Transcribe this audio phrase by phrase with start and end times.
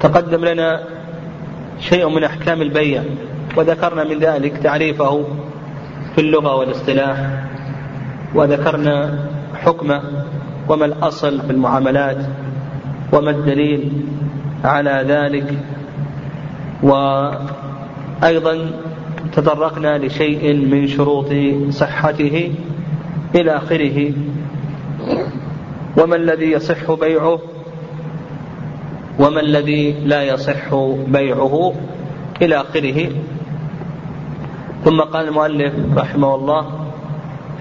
[0.00, 0.82] فتقدم لنا
[1.80, 3.02] شيء من أحكام البيع
[3.56, 5.24] وذكرنا من ذلك تعريفه
[6.14, 7.44] في اللغة والاصطلاح
[8.34, 9.18] وذكرنا
[9.54, 10.02] حكمه
[10.68, 12.26] وما الأصل في المعاملات
[13.12, 13.92] وما الدليل
[14.64, 15.58] على ذلك
[16.82, 18.70] وأيضا
[19.32, 21.28] تطرقنا لشيء من شروط
[21.70, 22.52] صحته
[23.34, 24.12] إلى آخره.
[25.96, 27.38] وما الذي يصح بيعه؟
[29.18, 30.74] وما الذي لا يصح
[31.08, 31.72] بيعه؟
[32.42, 33.10] إلى آخره.
[34.84, 36.66] ثم قال المؤلف رحمه الله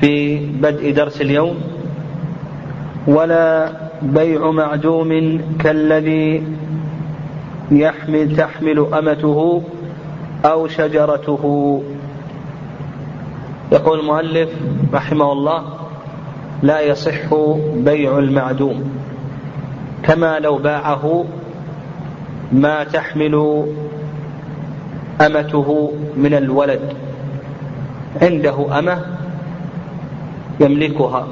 [0.01, 1.55] في بدء درس اليوم
[3.07, 6.43] ولا بيع معدوم كالذي
[7.71, 9.61] يحمل تحمل أمته
[10.45, 11.83] أو شجرته.
[13.71, 14.49] يقول المؤلف
[14.93, 15.74] رحمه الله
[16.63, 17.33] لا يصح
[17.75, 18.91] بيع المعدوم
[20.03, 21.25] كما لو باعه
[22.51, 23.65] ما تحمل
[25.21, 26.93] أمته من الولد
[28.21, 29.01] عنده أمة
[30.59, 31.27] يملكها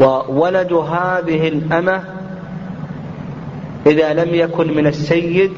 [0.00, 2.02] وولد هذه الأمة
[3.86, 5.52] إذا لم يكن من السيد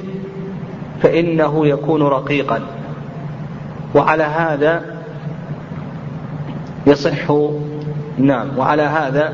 [1.03, 2.61] فإنه يكون رقيقا.
[3.95, 4.94] وعلى هذا
[6.87, 7.33] يصح
[8.19, 9.33] نعم وعلى هذا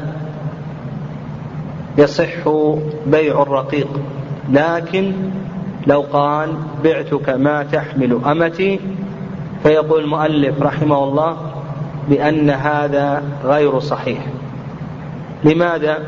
[1.98, 2.48] يصح
[3.06, 4.00] بيع الرقيق.
[4.50, 5.12] لكن
[5.86, 8.80] لو قال بعتك ما تحمل أمتي
[9.62, 11.36] فيقول المؤلف رحمه الله
[12.08, 14.26] بأن هذا غير صحيح.
[15.44, 15.98] لماذا؟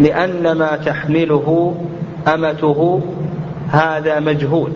[0.00, 1.74] لأن ما تحمله
[2.34, 3.00] أمته
[3.68, 4.72] هذا مجهول.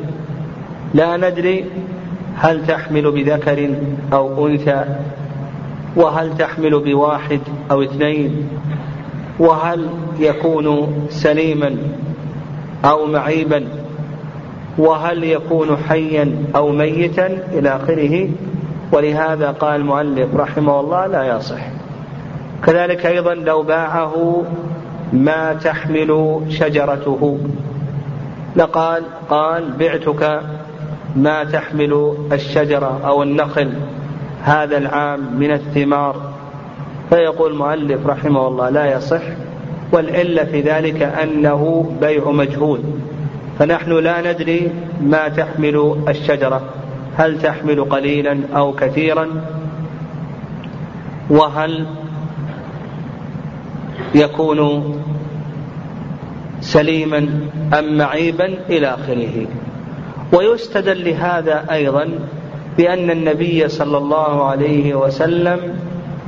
[0.94, 1.64] لا ندري
[2.36, 3.74] هل تحمل بذكر
[4.12, 4.84] أو أنثى.
[5.96, 8.48] وهل تحمل بواحد أو اثنين؟
[9.38, 11.76] وهل يكون سليما
[12.84, 13.68] أو معيبا؟
[14.78, 18.28] وهل يكون حيا أو ميتا؟ إلى آخره.
[18.92, 21.60] ولهذا قال المؤلف رحمه الله لا يصح.
[22.66, 24.42] كذلك أيضا لو باعه
[25.12, 27.38] ما تحمل شجرته.
[28.56, 30.40] لقال قال بعتك
[31.16, 33.72] ما تحمل الشجرة أو النخل.
[34.44, 36.32] هذا العام من الثمار.
[37.10, 39.22] فيقول المؤلف رحمه الله لا يصح
[39.92, 42.80] والعلة في ذلك أنه بيع مجهول.
[43.58, 46.60] فنحن لا ندري ما تحمل الشجرة.
[47.16, 49.28] هل تحمل قليلا أو كثيرا؟
[51.30, 51.86] وهل
[54.14, 54.92] يكون
[56.60, 59.46] سليما أم معيبا إلى آخره؟
[60.32, 62.08] ويستدل لهذا أيضا
[62.78, 65.58] بأن النبي صلى الله عليه وسلم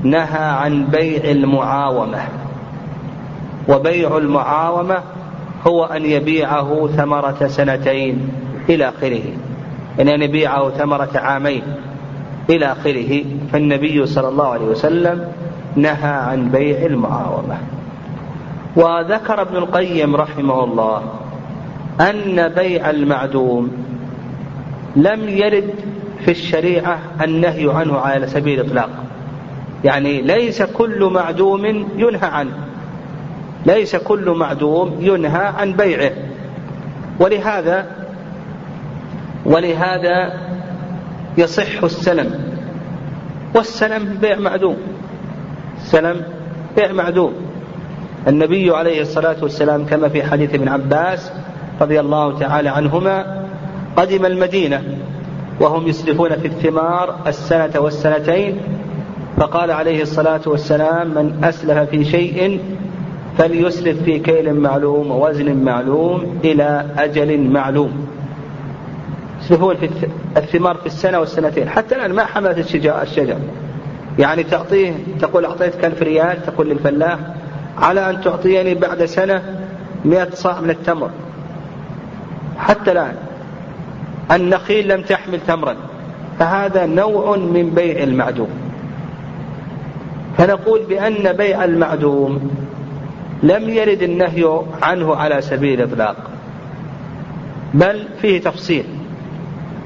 [0.02, 2.18] نهى عن بيع المعاومة.
[3.68, 5.02] وبيع المعاومة
[5.66, 8.28] هو أن يبيعه ثمرة سنتين
[8.68, 9.22] إلى آخره.
[9.98, 11.62] يعني أن يبيعه ثمرة عامين
[12.50, 13.24] إلى آخره.
[13.52, 15.28] فالنبي صلى الله عليه وسلم
[15.76, 17.58] نهى عن بيع المعاومة.
[18.76, 21.02] وذكر ابن القيم رحمه الله
[22.00, 23.70] أن بيع المعدوم
[24.96, 25.74] لم يرد
[26.26, 28.90] في الشريعة النهي عنه على سبيل الإطلاق.
[29.84, 31.66] يعني ليس كل معدوم
[31.96, 32.52] ينهى عنه.
[33.66, 36.12] ليس كل معدوم ينهى عن بيعه.
[37.20, 37.86] ولهذا
[39.44, 40.32] ولهذا
[41.38, 42.40] يصح السلم.
[43.54, 44.76] والسلم بيع معدوم.
[45.76, 46.22] السلم
[46.76, 47.34] بيع معدوم.
[48.28, 51.32] النبي عليه الصلاة والسلام كما في حديث ابن عباس
[51.80, 53.42] رضي الله تعالى عنهما
[53.96, 54.82] قدم المدينة.
[55.60, 58.60] وهم يسلفون في الثمار السنة والسنتين
[59.36, 62.60] فقال عليه الصلاة والسلام من أسلف في شيء
[63.38, 68.08] فليسلف في كيل معلوم ووزن معلوم إلى أجل معلوم.
[69.40, 69.90] يسلفون في
[70.36, 71.68] الثمار في السنة والسنتين.
[71.68, 73.38] حتى الآن ما حملت الشجر.
[74.18, 77.18] يعني تعطيه تقول أعطيتك ألف ريال تقول للفلاح
[77.78, 79.42] على أن تعطيني بعد سنة
[80.04, 81.10] مئة صاع من التمر.
[82.58, 83.25] حتى الآن.
[84.32, 85.76] النخيل لم تحمل تمرا.
[86.38, 88.50] فهذا نوع من بيع المعدوم.
[90.38, 92.50] فنقول بأن بيع المعدوم
[93.42, 96.16] لم يرد النهي عنه على سبيل الإطلاق.
[97.74, 98.84] بل فيه تفصيل.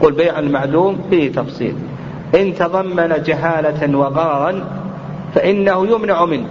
[0.00, 1.74] قل بيع المعدوم فيه تفصيل.
[2.34, 4.64] إن تضمن جهالة وغررا
[5.34, 6.48] فإنه يمنع منه.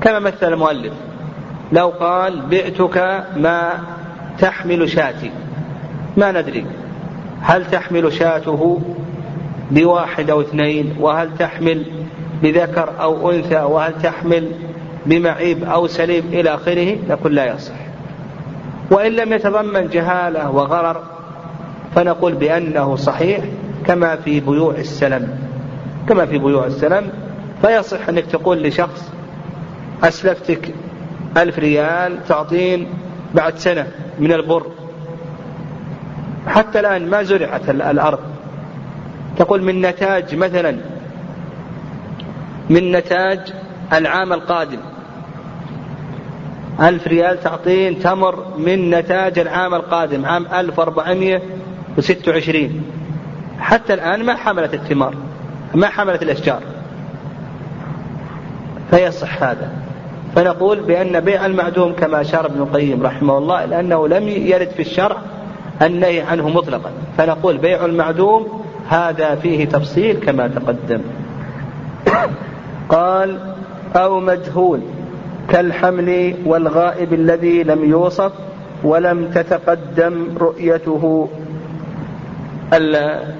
[0.00, 0.92] كما مثل المؤلف.
[1.72, 3.72] لو قال بعتك ما
[4.38, 5.30] تحمل شاتي.
[6.16, 6.66] ما ندري.
[7.42, 8.80] هل تحمل شاته
[9.70, 11.86] بواحد أو اثنين؟ وهل تحمل
[12.42, 14.48] بذكر أو أنثى؟ وهل تحمل
[15.06, 17.74] بمعيب أو سليم إلى آخره؟ نقول لا يصح.
[18.90, 21.02] وإن لم يتضمن جهالة وغرر
[21.94, 23.44] فنقول بأنه صحيح
[23.86, 25.38] كما في بيوع السلم.
[26.08, 27.10] كما في بيوع السلم.
[27.62, 29.12] فيصح أنك تقول لشخص
[30.04, 30.74] أسلفتك
[31.36, 32.86] ألف ريال تعطين
[33.34, 33.86] بعد سنة
[34.18, 34.66] من البر.
[36.46, 38.18] حتى الآن ما زرعت الأرض.
[39.36, 40.76] تقول من نتاج مثلا
[42.70, 43.40] من نتاج
[43.92, 44.78] العام القادم.
[46.80, 52.82] ألف ريال تعطين تمر من نتاج العام القادم عام 1426
[53.60, 55.14] حتى الآن ما حملت الثمار
[55.74, 56.62] ما حملت الأشجار.
[58.90, 59.70] فيصح هذا.
[60.36, 65.16] فنقول بأن بيع المعدوم كما أشار ابن القيم رحمه الله لأنه لم يرد في الشرع
[65.82, 66.90] النهي عنه مطلقا.
[67.18, 71.00] فنقول بيع المعدوم هذا فيه تفصيل كما تقدم.
[72.88, 73.38] قال
[73.96, 74.80] أو مجهول
[75.48, 78.32] كالحمل والغائب الذي لم يوصف
[78.84, 81.28] ولم تتقدم رؤيته.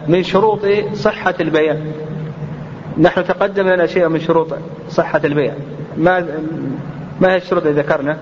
[0.08, 0.60] من شروط
[0.94, 1.76] صحة البيع.
[2.98, 4.48] نحن تقدم لنا شيء من شروط
[4.88, 5.54] صحة البيع.
[5.96, 6.26] ما
[7.20, 8.18] ما هي الشروط اللي ذكرنا؟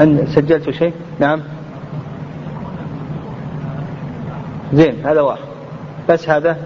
[0.00, 1.40] أن سجلت شيء؟ نعم.
[4.72, 5.42] زين هذا واحد.
[6.08, 6.56] بس هذا؟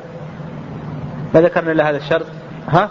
[1.34, 2.26] ما ذكرنا إلا هذا الشرط.
[2.68, 2.90] ها؟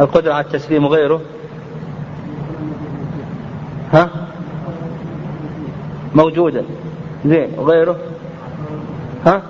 [0.00, 1.20] القدرة على التسليم وغيره.
[3.92, 4.10] ها؟
[6.14, 6.64] موجودا
[7.26, 7.96] زين وغيره؟
[9.26, 9.42] ها؟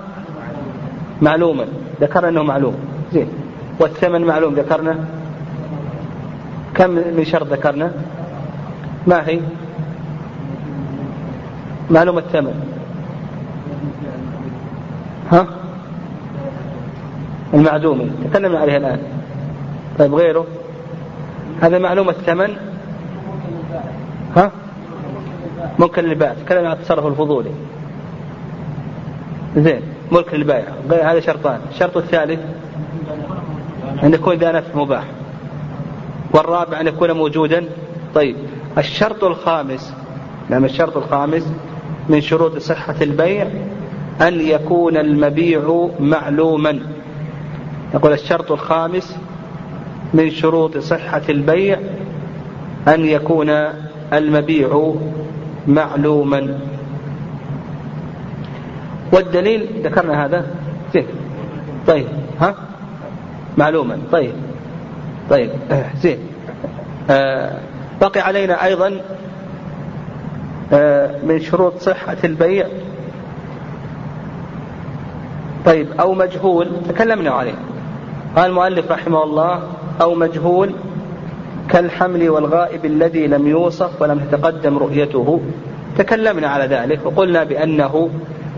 [1.21, 1.65] معلوما
[2.01, 2.75] ذكرنا أنه معلوم.
[3.13, 3.27] زين
[3.79, 5.05] والثمن معلوم ذكرنا؟
[6.75, 7.91] كم من شرط ذكرنا؟
[9.07, 9.39] ما هي؟
[11.89, 12.63] معلوم الثمن
[15.31, 15.47] ها؟
[17.53, 18.99] المعدوم تكلمنا عليه الآن.
[19.99, 20.45] طيب غيره؟
[21.61, 22.55] هذا معلوم الثمن
[24.35, 24.51] ها؟
[25.79, 27.51] ممكن للبائع تكلمنا عن التصرف الفضولي.
[29.57, 29.81] زين
[30.11, 31.59] ملك للبائع هذا شرطان.
[31.71, 32.39] الشرط الثالث
[34.03, 35.03] أن يكون ذا نفس مباح
[36.33, 37.65] والرابع أن يكون موجودا.
[38.15, 38.35] طيب.
[38.77, 39.93] الشرط الخامس
[40.49, 41.51] نعم الشرط الخامس
[42.09, 43.47] من شروط صحة البيع
[44.21, 46.79] أن يكون المبيع معلوما.
[47.93, 49.17] يقول الشرط الخامس
[50.13, 51.79] من شروط صحة البيع
[52.87, 53.49] أن يكون
[54.13, 54.93] المبيع
[55.67, 56.59] معلوما.
[59.13, 60.45] والدليل ذكرنا هذا؟
[60.93, 61.05] زين.
[61.87, 62.07] طيب.
[62.41, 62.55] ها؟
[63.57, 63.97] معلوما.
[64.11, 64.33] طيب.
[65.29, 65.49] طيب.
[66.01, 66.17] زين.
[67.09, 67.59] آه
[68.01, 69.01] بقي علينا أيضا
[70.73, 72.67] آه من شروط صحة البيع.
[75.65, 77.55] طيب أو مجهول تكلمنا عليه.
[78.35, 79.63] قال المؤلف رحمه الله
[80.01, 80.71] أو مجهول
[81.69, 85.41] كالحمل والغائب الذي لم يوصف ولم تتقدم رؤيته.
[85.97, 88.09] تكلمنا على ذلك وقلنا بأنه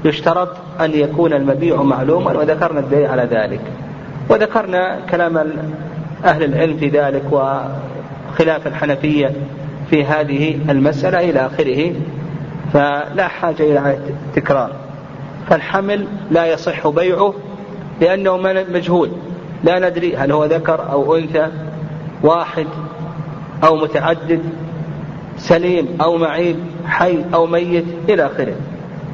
[0.06, 0.50] يشترط
[0.82, 3.62] أن يكون المبيع معلوما وذكرنا الدليل على ذلك.
[4.30, 5.38] وذكرنا كلام
[6.26, 7.24] أهل العلم في ذلك
[8.38, 9.32] وخلاف الحنفية
[9.90, 11.94] في هذه المسألة إلى آخره
[12.74, 14.00] فلا حاجة إلى
[14.36, 14.72] تكرار.
[15.50, 17.34] فالحمل لا يصح بيعه
[18.02, 18.38] لأنه
[18.74, 19.10] مجهول.
[19.64, 21.48] لا ندري هل هو ذكر أو أنثى
[22.24, 22.68] واحد
[23.64, 24.42] أو متعدد
[25.38, 28.56] سليم أو معيب حي أو ميت إلى آخره.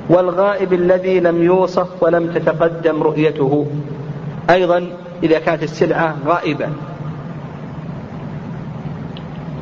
[0.10, 3.68] والغائب الذي لم يوصف ولم تتقدم رؤيته
[4.50, 4.88] أيضا
[5.24, 6.68] إذا كانت السلعة غائبة.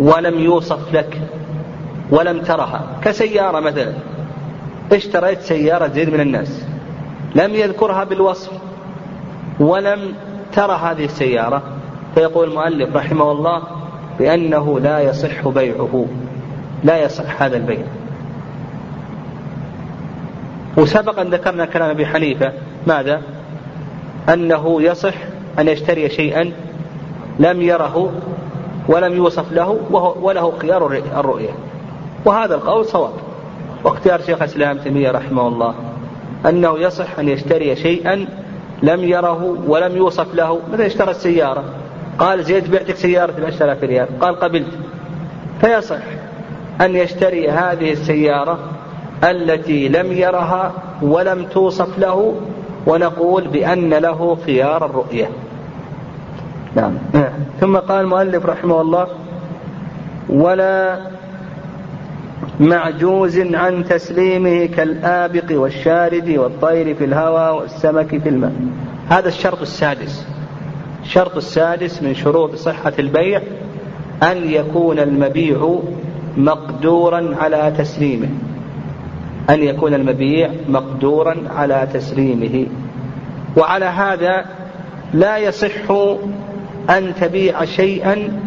[0.02, 1.22] ولم يوصف لك
[2.12, 3.94] ولم ترها كسيارة مثلا
[4.92, 6.66] اشتريت سيارة زيد من الناس
[7.36, 8.52] لم يذكرها بالوصف
[9.60, 10.14] ولم
[10.54, 11.64] ترى هذه السيارة
[12.16, 13.64] فيقول المؤلف رحمه الله
[14.20, 16.06] بأنه لا يصح بيعه
[16.84, 17.86] لا يصح هذا البيع
[20.78, 22.54] وسبقا ذكرنا كلام أبي حنيفة
[22.88, 23.22] ماذا؟
[24.30, 25.14] أنه يصح
[25.60, 26.52] أن يشتري شيئا
[27.40, 28.12] لم يره
[28.92, 29.80] ولم يوصف له
[30.22, 30.88] وله خيار
[31.20, 31.50] الرؤية.
[32.26, 33.14] وهذا القول صواب.
[33.84, 35.76] واختيار شيخ الإسلام تيمية رحمه الله.
[36.46, 38.28] أنه يصح أن يشتري شيئا
[38.84, 40.60] لم يره ولم يوصف له.
[40.74, 41.64] مثل اشترى السيارة؟
[42.20, 44.08] قال زيد بعتك سيارة ب 10000 ريال.
[44.20, 44.68] قال قبلت.
[45.62, 46.04] فيصح
[46.82, 48.60] أن يشتري هذه السيارة
[49.24, 50.72] التي لم يرها
[51.02, 52.36] ولم توصف له
[52.88, 55.30] ونقول بأن له خيار الرؤية.
[56.76, 56.94] نعم.
[57.60, 59.08] ثم قال المؤلف رحمه الله
[60.30, 61.00] ولا
[62.60, 68.54] معجوز عن تسليمه كالآبق والشارد والطير في الهواء والسمك في الماء.
[69.10, 70.28] هذا الشرط السادس.
[71.04, 73.42] الشرط السادس من شروط صحة البيع
[74.24, 75.80] أن يكون المبيع
[76.38, 78.30] مقدورا على تسليمه.
[79.50, 82.68] أن يكون المبيع مقدورا على تسليمه.
[83.58, 84.46] وعلى هذا
[85.14, 85.92] لا يصح
[86.90, 88.40] أن تبيع شيئا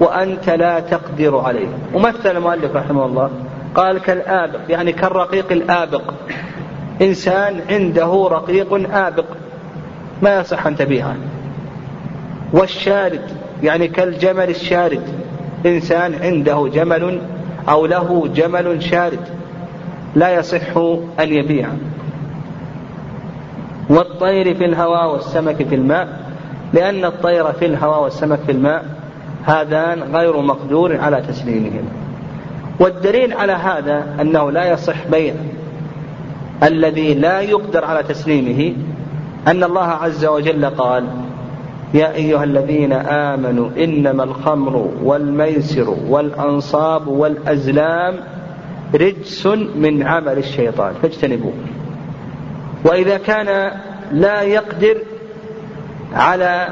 [0.00, 1.68] وأنت لا تقدر عليه.
[1.94, 3.30] ومثل المؤلف رحمه الله
[3.74, 6.02] قال كالآبق يعني كالرقيق الآبق.
[7.02, 9.26] إنسان عنده رقيق آبق
[10.22, 11.16] ما يصح أن تبيعه.
[12.52, 13.30] والشارد
[13.62, 15.02] يعني كالجمل الشارد.
[15.66, 17.20] إنسان عنده جمل
[17.68, 19.20] أو له جمل شارد
[20.14, 20.76] لا يصح
[21.20, 21.68] أن يبيع
[23.90, 26.25] والطير في الهواء والسمك في الماء
[26.72, 28.84] لأن الطير في الهواء والسمك في الماء
[29.44, 31.88] هذان غير مقدور على تسليمهما
[32.80, 35.34] والدليل على هذا أنه لا يصح بيع
[36.62, 38.74] الذي لا يقدر على تسليمه
[39.46, 41.04] أن الله عز وجل قال
[41.94, 48.14] يا أيها الذين آمنوا إنما الخمر والميسر والأنصاب والأزلام
[48.94, 49.46] رجس
[49.76, 50.94] من عمل الشيطان.
[51.02, 51.52] فاجتنبوه.
[52.84, 53.72] وإذا كان
[54.12, 54.96] لا يقدر
[56.16, 56.68] على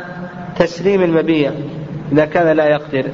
[0.59, 1.53] تسليم المبيع
[2.13, 3.05] إذا كان لا يقدر.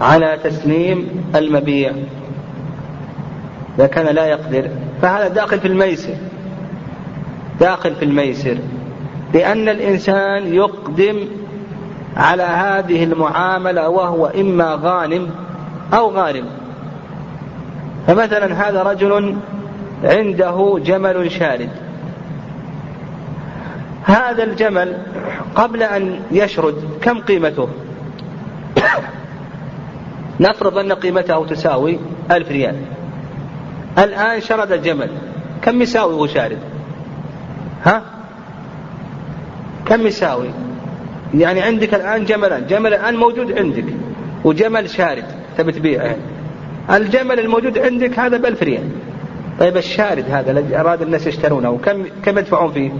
[0.00, 1.92] على تسليم المبيع
[3.78, 4.70] إذا كان لا يقدر.
[5.02, 6.14] فهذا داخل في الميسر.
[7.60, 8.58] داخل في الميسر.
[9.34, 11.28] لأن الإنسان يقدم
[12.16, 15.30] على هذه المعاملة وهو إما غانم
[15.94, 16.46] أو غارم.
[18.06, 19.36] فمثلا هذا رجل
[20.04, 21.70] عنده جمل شارد.
[24.04, 24.96] هذا الجمل
[25.54, 27.68] قبل أن يشرد كم قيمته؟
[30.40, 31.98] نفرض أن قيمته تساوي
[32.30, 32.76] ألف ريال.
[33.98, 35.10] الآن شرد الجمل.
[35.62, 36.58] كم يساوي هو شارد؟
[37.84, 38.02] ها؟
[39.86, 40.48] كم يساوي؟
[41.34, 42.66] يعني عندك الآن جملان.
[42.66, 43.84] جمل الآن موجود عندك
[44.44, 45.24] وجمل شارد.
[45.58, 46.16] تبي تبيعه.
[46.90, 48.88] الجمل الموجود عندك هذا بألف ريال.
[49.60, 52.90] طيب الشارد هذا الذي أراد الناس يشترونه كم كم يدفعون فيه؟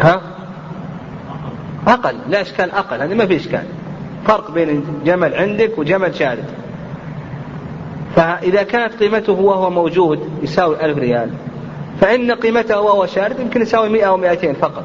[0.00, 0.20] ها؟
[1.86, 3.64] أقل لا إشكال أقل هذا ما في إشكال.
[4.26, 6.44] فرق بين جمل عندك وجمل شارد.
[8.16, 11.30] فإذا كانت قيمته وهو موجود يساوي ألف ريال
[12.00, 14.84] فإن قيمته وهو شارد يمكن يساوي مئة أو مئتين فقط.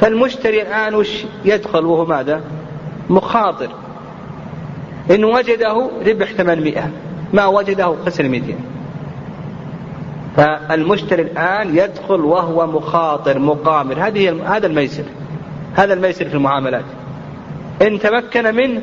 [0.00, 2.40] فالمشتري الآن وش يدخل وهو ماذا؟
[3.10, 3.68] مخاطر.
[5.10, 6.90] إن وجده ربح 800
[7.34, 8.54] ما وجده خسر 200
[10.36, 14.06] فالمشتري الآن يدخل وهو مخاطر مقامر.
[14.06, 15.04] هذه هذا الميسر.
[15.74, 16.84] هذا الميسر في المعاملات.
[17.82, 18.82] إن تمكن منه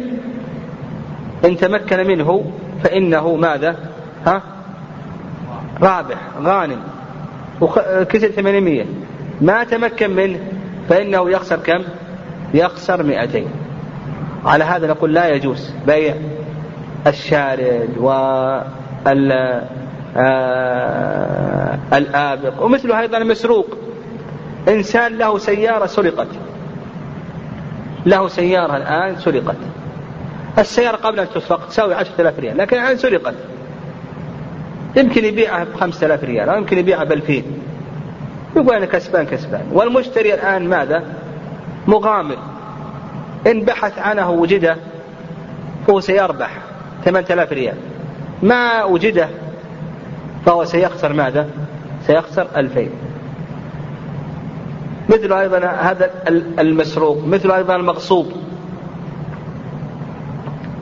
[1.45, 2.51] إن تمكن منه
[2.83, 3.75] فإنه ماذا؟
[4.25, 4.41] ها؟
[5.81, 6.79] رابح غانم.
[7.61, 8.85] وكسر 800
[9.41, 10.39] ما تمكن منه
[10.89, 11.83] فإنه يخسر كم؟
[12.53, 13.45] يخسر 200
[14.45, 15.73] على هذا نقول لا يجوز.
[15.87, 16.15] بيع.
[17.07, 19.31] الشارد وال
[20.17, 22.63] آه الآبق.
[22.63, 23.77] ومثله أيضا المسروق
[24.67, 26.27] إنسان له سيارة سرقت.
[28.05, 29.57] له سيارة الآن سرقت.
[30.59, 33.35] السيارة قبل أن تسرق تساوي عشرة آلاف ريال لكن الآن سرقت.
[34.95, 37.43] يمكن يبيعها بخمسة آلاف ريال أو يمكن يبيعها بألفين
[38.55, 39.65] يقول أنا كسبان كسبان.
[39.71, 41.03] والمشتري الآن ماذا؟
[41.87, 42.37] مغامر.
[43.47, 44.77] إن بحث عنه وجده
[45.87, 46.57] فهو سيربح.
[47.05, 47.77] ثمانية آلاف ريال.
[48.43, 49.29] ما وجده
[50.45, 51.47] فهو سيخسر ماذا؟
[52.07, 52.89] سيخسر ألفين.
[55.09, 56.11] مثل أيضا هذا
[56.59, 58.31] المسروق مثل أيضا المغصوب.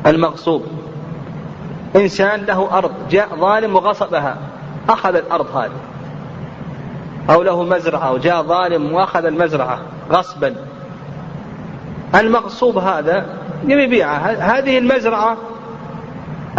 [0.08, 0.64] المغصوب.
[1.96, 4.38] إنسان له أرض جاء ظالم وغصبها
[4.90, 5.72] أخذ الأرض هذه.
[7.30, 9.80] أو له مزرعة وجاء ظالم وأخذ المزرعة
[10.12, 10.56] غصبا.
[12.16, 13.26] المغصوب هذا
[13.64, 15.38] يبي يبيعها هذه المزرعة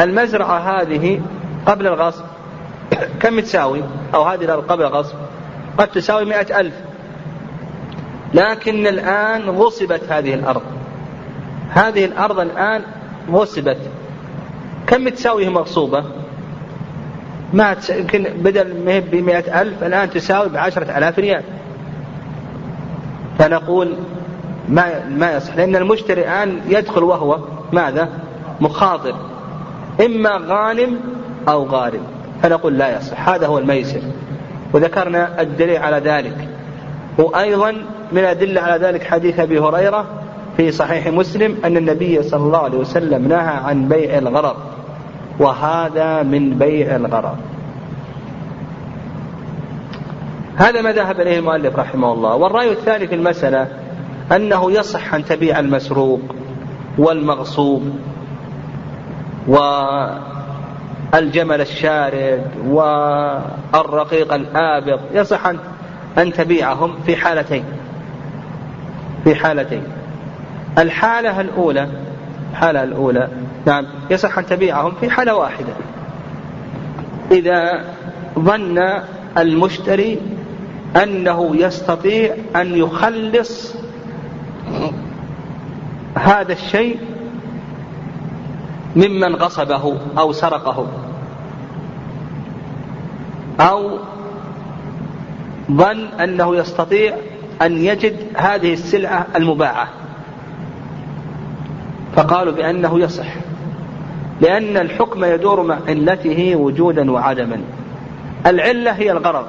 [0.01, 1.21] المزرعة هذه
[1.67, 2.25] قبل الغصب.
[3.23, 3.83] كم تساوي؟
[4.15, 5.15] أو هذه الأرض قبل الغصب.
[5.79, 6.75] قد تساوي مئة ألف.
[8.35, 10.63] لكن الآن غصبت هذه الأرض.
[11.71, 12.83] هذه الأرض الآن
[13.31, 13.79] غصبت.
[14.87, 16.05] كم تساوي مغصوبة؟
[17.53, 21.43] ما يمكن بدل ما هي بمئة ألف الآن تساوي بعشرة ألاف ريال.
[23.39, 23.95] فنقول
[24.69, 25.57] ما ما يصح.
[25.57, 27.39] لأن المشتري الآن يدخل وهو
[27.73, 28.09] ماذا؟
[28.61, 29.30] مخاطر.
[30.07, 31.01] إما غانم
[31.49, 32.03] أو غارم.
[32.43, 33.29] فنقول لا يصح.
[33.29, 34.01] هذا هو الميسر.
[34.73, 36.49] وذكرنا الدليل على ذلك.
[37.19, 37.71] وأيضا
[38.13, 40.07] من الأدلة على ذلك حديث أبي هريرة
[40.57, 44.57] في صحيح مسلم أن النبي صلى الله عليه وسلم نهى عن بيع الغرض
[45.39, 47.37] وهذا من بيع الغرض
[50.57, 52.35] هذا ما ذهب إليه المؤلف رحمه الله.
[52.37, 53.69] والرأي الثاني في المسألة
[54.33, 56.21] أنه يصح أن تبيع المسروق
[56.99, 57.83] والمغصوب.
[61.13, 65.47] والجمل الشارد والرقيق الآبق يصح
[66.19, 67.65] أن تبيعهم في حالتين.
[69.25, 69.83] في حالتين.
[70.79, 71.89] الحالة الأولى
[72.51, 73.29] الحالة الأولى
[73.67, 75.73] نعم يصح أن تبيعهم في حالة واحدة.
[77.31, 77.85] إذا
[78.39, 79.03] ظن
[79.39, 80.19] المشتري
[81.03, 83.75] أنه يستطيع أن يخلص
[86.15, 86.99] هذا الشيء
[88.97, 90.87] ممن غصبه أو سرقه
[93.61, 93.99] أو
[95.71, 97.15] ظن أنه يستطيع
[97.63, 99.89] أن يجد هذه السلعة المباعة.
[102.17, 103.35] فقالوا بأنه يصح
[104.41, 107.61] لأن الحكم يدور مع علته وجودا وعدما.
[108.47, 109.47] العلة هي الغرض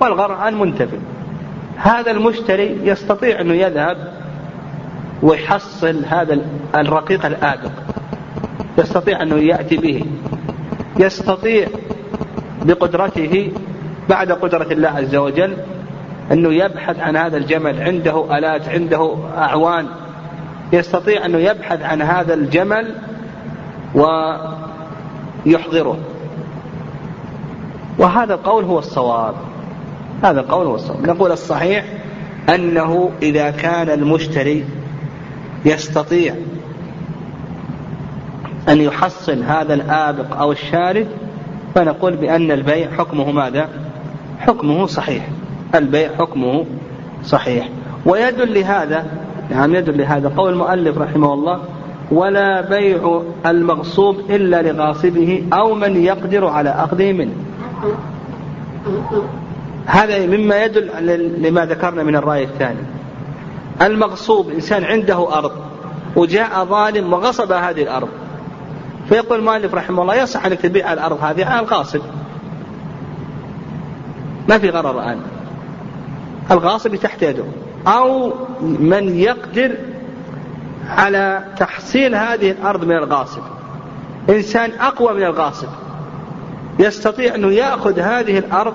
[0.00, 0.96] والغرض عن منتفع
[1.76, 4.12] هذا المشتري يستطيع أنه يذهب
[5.22, 6.40] ويحصل هذا
[6.74, 7.70] الرقيق الآبق
[8.78, 10.04] يستطيع أنه يأتي به.
[10.98, 11.68] يستطيع
[12.62, 13.52] بقدرته
[14.08, 15.56] بعد قدرة الله عز وجل
[16.32, 19.86] أنه يبحث عن هذا الجمل عنده آلات عنده أعوان.
[20.72, 22.94] يستطيع أنه يبحث عن هذا الجمل
[25.46, 25.98] ويحضره.
[27.98, 29.34] وهذا القول هو الصواب.
[30.24, 31.06] هذا القول هو الصواب.
[31.06, 31.84] نقول الصحيح
[32.48, 34.64] أنه إذا كان المشتري
[35.64, 36.34] يستطيع
[38.70, 41.08] أن يحصل هذا الآبق أو الشارد
[41.74, 43.68] فنقول بأن البيع حكمه ماذا؟
[44.38, 45.28] حكمه صحيح.
[45.74, 46.64] البيع حكمه
[47.24, 47.68] صحيح.
[48.06, 49.06] ويدل لهذا
[49.50, 51.60] نعم يدل لهذا قول المؤلف رحمه الله
[52.10, 57.32] ولا بيع المغصوب إلا لغاصبه أو من يقدر على أخذه منه.
[59.86, 60.90] هذا مما يدل
[61.42, 62.80] لما ذكرنا من الرأي الثاني.
[63.82, 65.52] المغصوب إنسان عنده أرض
[66.16, 68.08] وجاء ظالم وغصب هذه الأرض.
[69.10, 72.00] فيقول المؤلف رحمه الله يصح أنك تبيع الأرض هذه على الغاصب
[74.48, 75.20] ما في غرر الآن.
[76.50, 77.44] الغاصب تحت يده.
[77.86, 79.76] أو من يقدر
[80.88, 83.42] على تحصيل هذه الأرض من الغاصب
[84.30, 85.68] إنسان أقوى من الغاصب
[86.78, 88.74] يستطيع أنه يأخذ هذه الأرض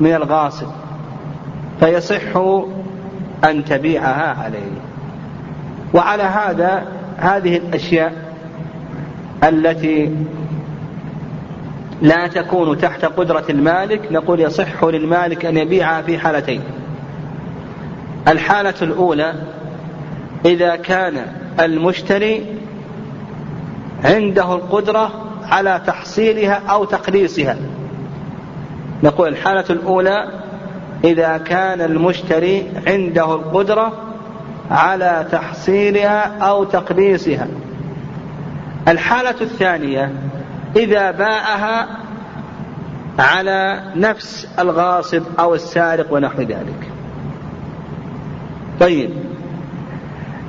[0.00, 0.68] من الغاصب
[1.80, 2.36] فيصح
[3.44, 4.80] أن تبيعها عليه.
[5.94, 8.23] وعلى هذا هذه الأشياء
[9.48, 10.10] التي
[12.02, 16.60] لا تكون تحت قدرة المالك نقول يصح للمالك أن يبيعها في حالتين.
[18.28, 19.34] الحالة الأولى
[20.44, 21.26] إذا كان
[21.60, 22.46] المشتري
[24.04, 25.10] عنده القدرة
[25.42, 27.56] على تحصيلها أو تقليصها.
[29.02, 30.28] نقول الحالة الأولى
[31.04, 33.92] إذا كان المشتري عنده القدرة
[34.70, 37.48] على تحصيلها أو تقليصها.
[38.88, 40.12] الحالة الثانية
[40.76, 41.88] إذا باعها
[43.18, 46.90] على نفس الغاصب أو السارق ونحو ذلك.
[48.80, 49.10] طيب.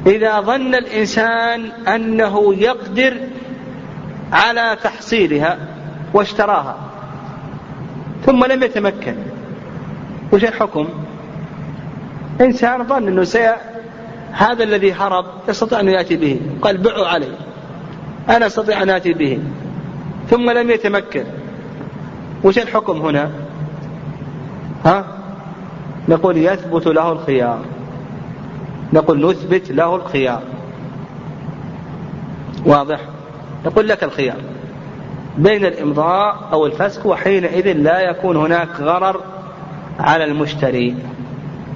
[0.07, 3.17] إذا ظن الإنسان أنه يقدر
[4.31, 5.57] على تحصيلها
[6.13, 6.77] واشتراها
[8.25, 9.15] ثم لم يتمكن
[10.33, 10.89] وش الحكم؟
[12.41, 13.55] إنسان ظن أنه سي
[14.31, 17.44] هذا الذي هرب يستطيع أن يأتي به قال بعوا علي.
[18.29, 19.39] أنا أستطيع أن آتي به.
[20.29, 21.25] ثم لم يتمكن.
[22.43, 23.31] وش الحكم هنا؟
[24.85, 25.05] ها؟
[26.09, 27.59] نقول يثبت له الخيار.
[28.93, 30.41] نقول نثبت له الخيار.
[32.65, 32.99] واضح؟
[33.65, 34.37] نقول لك الخيار.
[35.37, 39.21] بين الإمضاء أو الفسخ وحينئذ لا يكون هناك غرر
[39.99, 40.95] على المشتري.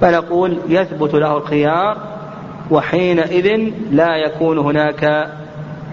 [0.00, 1.96] فنقول يثبت له الخيار
[2.70, 5.30] وحينئذ لا يكون هناك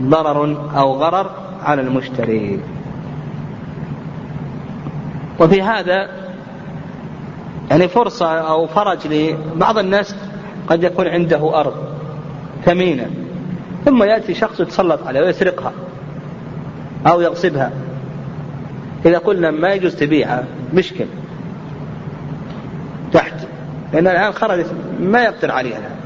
[0.02, 1.32] ضرر أو غرر
[1.64, 2.60] على المشتري.
[5.40, 6.10] وفي هذا
[7.70, 10.16] يعني فرصة أو فرج لبعض الناس
[10.70, 11.74] قد يكون عنده أرض
[12.66, 13.10] ثمينة
[13.86, 15.72] ثم يأتي شخص يتسلط عليها ويسرقها
[17.08, 17.72] أو يغصبها.
[19.06, 21.06] إذا قلنا ما يجوز تبيعها مشكل.
[23.14, 23.34] تحت.
[23.94, 24.68] لأن الآن خرجت
[25.00, 25.80] ما يقدر عليها.
[25.80, 25.97] الآن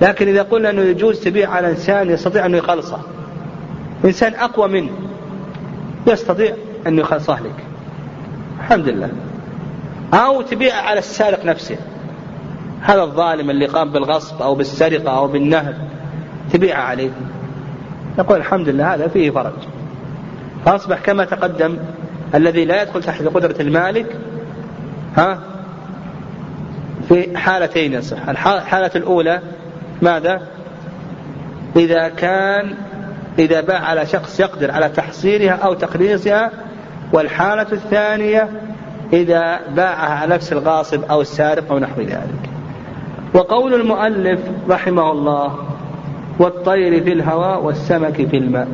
[0.00, 3.00] لكن إذا قلنا أنه يجوز تبيع على إنسان يستطيع أنه يخلصه.
[4.04, 4.90] إنسان أقوى منه
[6.06, 6.54] يستطيع
[6.86, 7.64] أن يخلصه لك.
[8.60, 9.10] الحمد لله.
[10.14, 11.76] أو تبيع على السارق نفسه.
[12.80, 15.88] هذا الظالم اللي قام بالغصب أو بالسرقة أو بالنهب
[16.52, 17.10] تبيع عليه.
[18.18, 19.52] نقول الحمد لله هذا فيه فرج.
[20.64, 21.78] فأصبح كما تقدم
[22.34, 24.16] الذي لا يدخل تحت قدرة المالك
[25.16, 25.38] ها
[27.08, 28.28] في حالتين يصح.
[28.28, 29.40] الحالة الأولى
[30.02, 30.40] ماذا؟
[31.76, 32.74] إذا كان
[33.38, 36.50] إذا باع على شخص يقدر على تحصيلها أو تخليصها
[37.12, 38.48] والحالة الثانية
[39.12, 42.50] إذا باعها على نفس الغاصب أو السارق أو نحو ذلك.
[43.34, 45.58] وقول المؤلف رحمه الله
[46.38, 48.68] والطير في الهواء والسمك في الماء.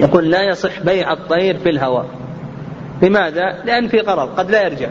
[0.00, 2.06] يقول لا يصح بيع الطير في الهواء.
[3.02, 4.88] لماذا؟ لأن في غرض قد لا يرجع.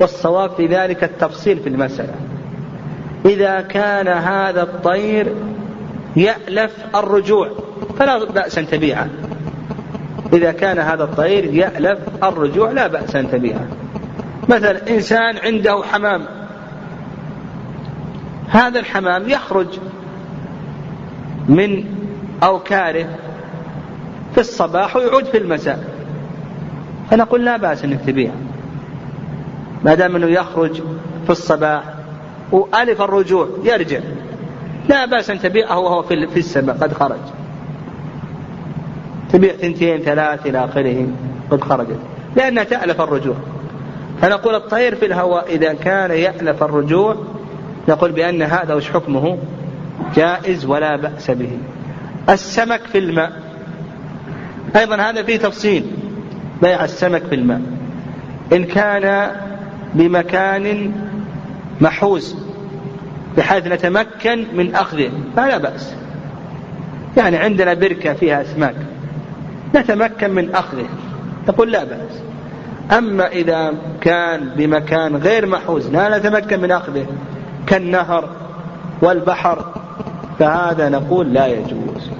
[0.00, 2.14] والصواب في ذلك التفصيل في المسألة.
[3.26, 5.34] إذا كان هذا الطير
[6.16, 7.50] يألف الرجوع
[7.98, 9.08] فلا بأس أن تبيعه.
[10.32, 13.66] إذا كان هذا الطير يألف الرجوع لا بأس أن تبيعه.
[14.48, 16.24] مثلا إنسان عنده حمام
[18.48, 19.66] هذا الحمام يخرج
[21.48, 21.84] من
[22.42, 23.06] أوكاره
[24.34, 25.84] في الصباح ويعود في المساء.
[27.10, 28.34] فنقول لا بأس أنك تبيعه.
[29.84, 30.82] ما دام أنه يخرج
[31.24, 31.95] في الصباح
[32.52, 33.48] وألف الرجوع.
[33.64, 33.98] يرجع
[34.88, 36.76] لا بأس أن تبيعه وهو في السماء.
[36.76, 37.18] قد خرج.
[39.32, 41.06] تبيع ثنتين ثلاث إلى آخره.
[41.50, 41.98] قد خرجت
[42.36, 43.34] لأنها تألف الرجوع.
[44.20, 47.16] فنقول الطير في الهواء إذا كان يألف الرجوع
[47.88, 49.38] نقول بأن هذا وش حكمه؟
[50.16, 51.58] جائز ولا بأس به.
[52.28, 53.32] السمك في الماء.
[54.76, 55.86] أيضا هذا فيه تفصيل.
[56.62, 57.60] بيع السمك في الماء.
[58.52, 59.30] إن كان
[59.94, 60.92] بمكان
[61.80, 62.36] محوز
[63.36, 65.10] بحيث نتمكن من أخذه.
[65.36, 65.94] فلا بأس.
[67.16, 68.74] يعني عندنا بركة فيها أسماك.
[69.76, 70.86] نتمكن من أخذه.
[71.48, 72.20] نقول لا بأس.
[72.98, 77.06] أما إذا كان بمكان غير محوز لا نتمكن من أخذه.
[77.66, 78.28] كالنهر
[79.02, 79.64] والبحر.
[80.38, 82.10] فهذا نقول لا يجوز.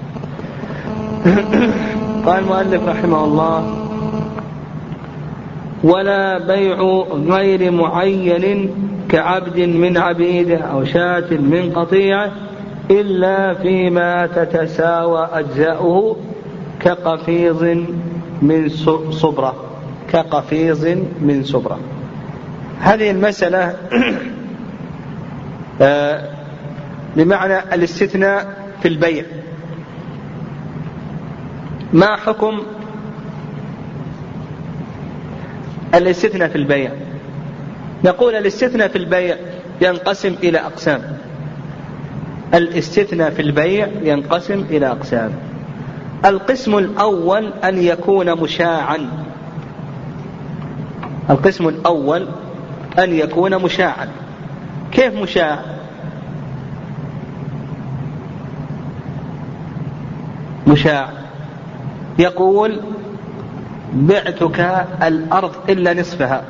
[2.26, 3.86] قال المؤلف رحمه الله
[5.84, 6.76] ولا بيع
[7.12, 8.70] غير معين
[9.08, 12.32] كعبد من عبيده أو شاة من قطيعة
[12.90, 16.16] إلا فيما تتساوى أجزاؤه
[16.80, 17.62] كقفيظ
[18.42, 18.68] من
[19.10, 19.64] صبرة.
[20.12, 20.86] كقفيظ
[21.20, 21.78] من صبرة.
[22.80, 23.76] هذه المسألة
[25.82, 26.30] آه،
[27.16, 28.46] بمعنى الاستثناء
[28.82, 29.24] في البيع.
[31.92, 32.62] ما حكم
[35.94, 37.05] الاستثناء في البيع؟
[38.04, 39.36] نقول الاستثناء في البيع
[39.80, 41.02] ينقسم إلى أقسام.
[42.54, 45.30] الاستثناء في البيع ينقسم إلى أقسام.
[46.24, 49.10] القسم الأول أن يكون مشاعا.
[51.30, 52.28] القسم الأول
[52.98, 54.08] أن يكون مشاعا.
[54.92, 55.58] كيف مشاع؟
[60.66, 61.08] مشاع.
[62.18, 62.80] يقول
[63.94, 66.44] بعتك الأرض إلا نصفها.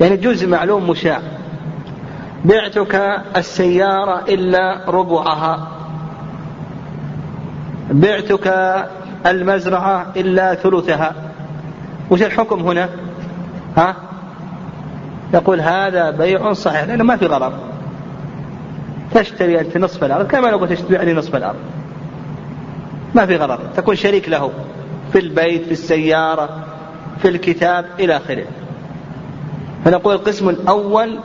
[0.00, 1.20] يعني جزء معلوم مشاع.
[2.44, 5.68] بعتك السيارة إلا ربعها.
[7.90, 8.54] بعتك
[9.26, 11.14] المزرعة إلا ثلثها.
[12.10, 12.88] وش الحكم هنا؟
[13.76, 13.96] ها؟
[15.34, 17.52] يقول هذا بيع صحيح لأنه ما في غرض.
[19.14, 21.58] تشتري أنت نصف الأرض كما لو تشتري نصف الأرض.
[23.14, 24.50] ما في غرض تكون شريك له.
[25.12, 26.48] في البيت في السيارة
[27.18, 28.44] في الكتاب إلى آخره.
[29.84, 31.18] فنقول القسم الأول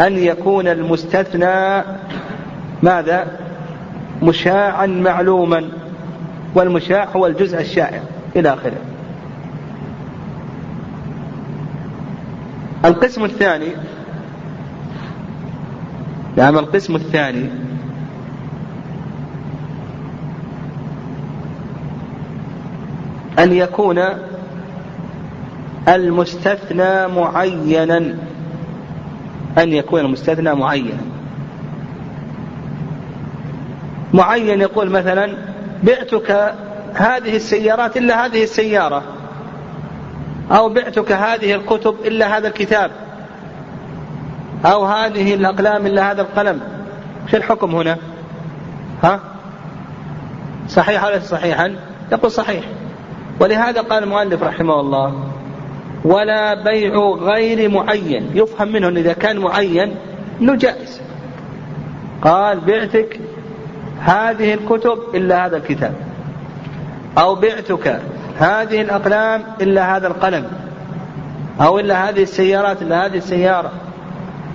[0.00, 1.84] أن يكون المستثنى
[2.82, 3.26] ماذا؟
[4.22, 5.68] مشاعا معلوما
[6.54, 8.02] والمشاع هو الجزء الشائع
[8.36, 8.76] إلى آخره.
[12.84, 13.72] القسم الثاني
[16.36, 17.50] نعم القسم الثاني
[23.38, 23.98] أن يكون
[25.88, 28.14] المستثنى معينا.
[29.58, 30.98] أن يكون المستثنى معينا.
[34.14, 35.36] معين يقول مثلا
[35.82, 36.54] بعتك
[36.94, 39.02] هذه السيارات إلا هذه السيارة.
[40.50, 42.90] أو بعتك هذه الكتب إلا هذا الكتاب.
[44.66, 46.60] أو هذه الأقلام إلا هذا القلم.
[47.26, 47.96] إيش الحكم هنا؟
[49.02, 49.20] ها؟
[50.68, 51.76] صحيح ولا صحيحا؟
[52.12, 52.64] يقول صحيح.
[53.40, 55.28] ولهذا قال المؤلف رحمه الله
[56.04, 58.30] ولا بيع غير معين.
[58.34, 59.94] يفهم منه أن إذا كان معين
[60.40, 61.00] أنه جائز.
[62.22, 63.20] قال بعتك
[64.00, 65.94] هذه الكتب إلا هذا الكتاب.
[67.18, 68.00] أو بعتك
[68.38, 70.46] هذه الأقلام إلا هذا القلم.
[71.60, 73.70] أو إلا هذه السيارات إلا هذه السيارة.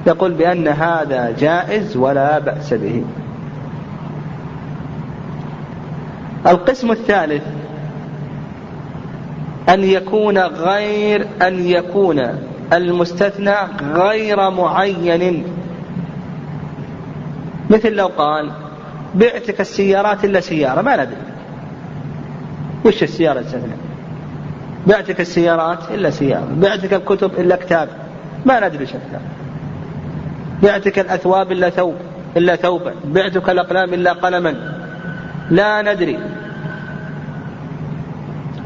[0.07, 3.03] يقول بأن هذا جائز ولا بأس به.
[6.47, 7.43] القسم الثالث
[9.69, 12.21] أن يكون غير أن يكون
[12.73, 13.55] المستثنى
[13.93, 15.43] غير معين.
[17.69, 18.51] مثل لو قال
[19.15, 21.17] بعتك السيارات إلا سيارة ما ندري.
[22.85, 23.77] وش السيارة السنة
[24.87, 27.89] بعتك السيارات إلا سيارة بعتك الكتب إلا كتاب
[28.45, 29.21] ما ندري شكلها
[30.63, 31.95] بعتك الأثواب إلا ثوب
[32.37, 34.73] إلا ثوبا بعتك الأقلام إلا قلما
[35.49, 36.19] لا ندري.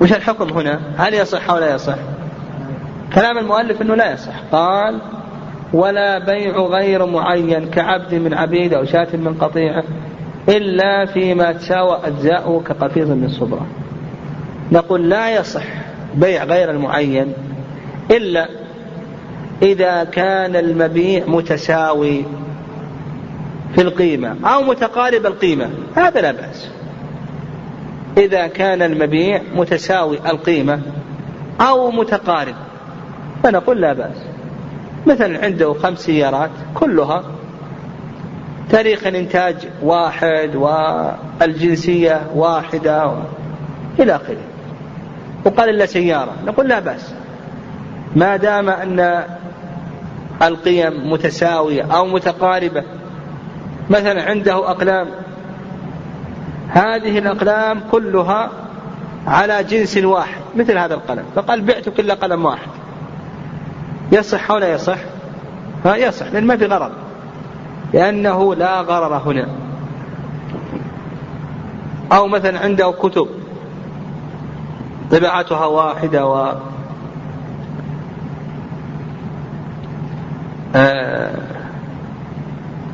[0.01, 1.97] وش الحكم هنا؟ هل يصح أو لا يصح؟
[3.15, 4.33] كلام المؤلف أنه لا يصح.
[4.51, 5.01] قال
[5.73, 9.83] ولا بيع غير معين كعبد من عبيد أو شاة من قطيعة
[10.49, 13.67] إلا فيما تساوى أجزاؤه كقفيز من صبرة.
[14.71, 15.63] نقول لا يصح
[16.15, 17.33] بيع غير المعين
[18.11, 18.49] إلا
[19.61, 22.25] إذا كان المبيع متساوي
[23.75, 25.69] في القيمة أو متقارب القيمة.
[25.95, 26.76] هذا لا بأس.
[28.17, 30.81] إذا كان المبيع متساوي القيمة
[31.61, 32.55] أو متقارب.
[33.43, 34.17] فنقول لا بأس.
[35.07, 37.23] مثلا عنده خمس سيارات كلها
[38.69, 43.13] تاريخ الإنتاج واحد والجنسية واحدة
[43.99, 44.37] إلى آخره.
[45.45, 46.33] وقال إلا سيارة.
[46.45, 47.13] نقول لا بأس.
[48.15, 49.23] ما دام أن
[50.41, 52.83] القيم متساوية أو متقاربة
[53.89, 55.07] مثلا عنده أقلام
[56.69, 58.49] هذه الأقلام كلها
[59.27, 61.23] على جنس واحد مثل هذا القلم.
[61.35, 62.67] فقال بعت كل قلم واحد.
[64.11, 64.97] يصح أو لا يصح؟
[65.85, 66.91] ها يصح لأن ما في غرض.
[67.93, 69.47] لأنه لا غرر هنا.
[72.11, 73.27] أو مثلا عنده كتب.
[75.11, 76.53] طباعتها واحدة و
[80.75, 81.56] آه،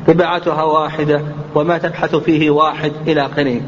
[0.06, 1.20] طباعتها واحدة
[1.54, 3.60] وما تبحث فيه واحد إلى آخره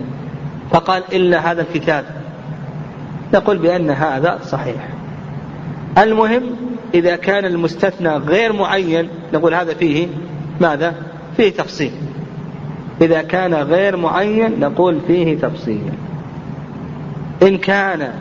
[0.70, 2.04] فقال إلا هذا الكتاب.
[3.34, 4.88] نقول بأن هذا صحيح.
[5.98, 6.42] المهم
[6.94, 10.08] إذا كان المستثنى غير معين نقول هذا فيه
[10.60, 10.94] ماذا؟
[11.36, 11.92] فيه تفصيل.
[13.00, 15.92] إذا كان غير معين نقول فيه تفصيل.
[17.42, 18.12] إن كان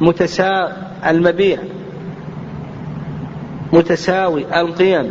[0.00, 0.72] متساوي
[1.06, 1.58] المبيع
[3.72, 5.10] متساوي القيم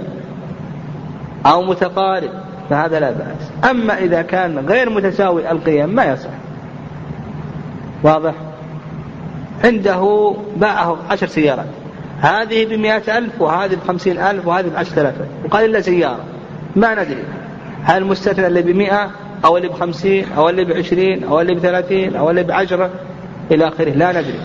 [1.48, 2.30] أو متقارب
[2.70, 3.70] فهذا لا بأس.
[3.72, 6.30] أما إذا كان غير متساوي القيم ما يصح.
[8.04, 8.34] واضح؟
[9.64, 11.66] عنده باعه عشر سيارات.
[12.20, 15.16] هذه بمئة ألف وهذه بخمسين ألف وهذه بعشرة آلاف.
[15.46, 16.24] وقال إلا سيارة.
[16.76, 17.24] ما ندري.
[17.84, 19.12] هل المستثنى اللي بمئة
[19.46, 22.90] أو اللي بخمسين أو اللي بعشرين أو اللي بثلاثين أو اللي بعشرة؟
[23.52, 24.40] إلى آخره لا ندري.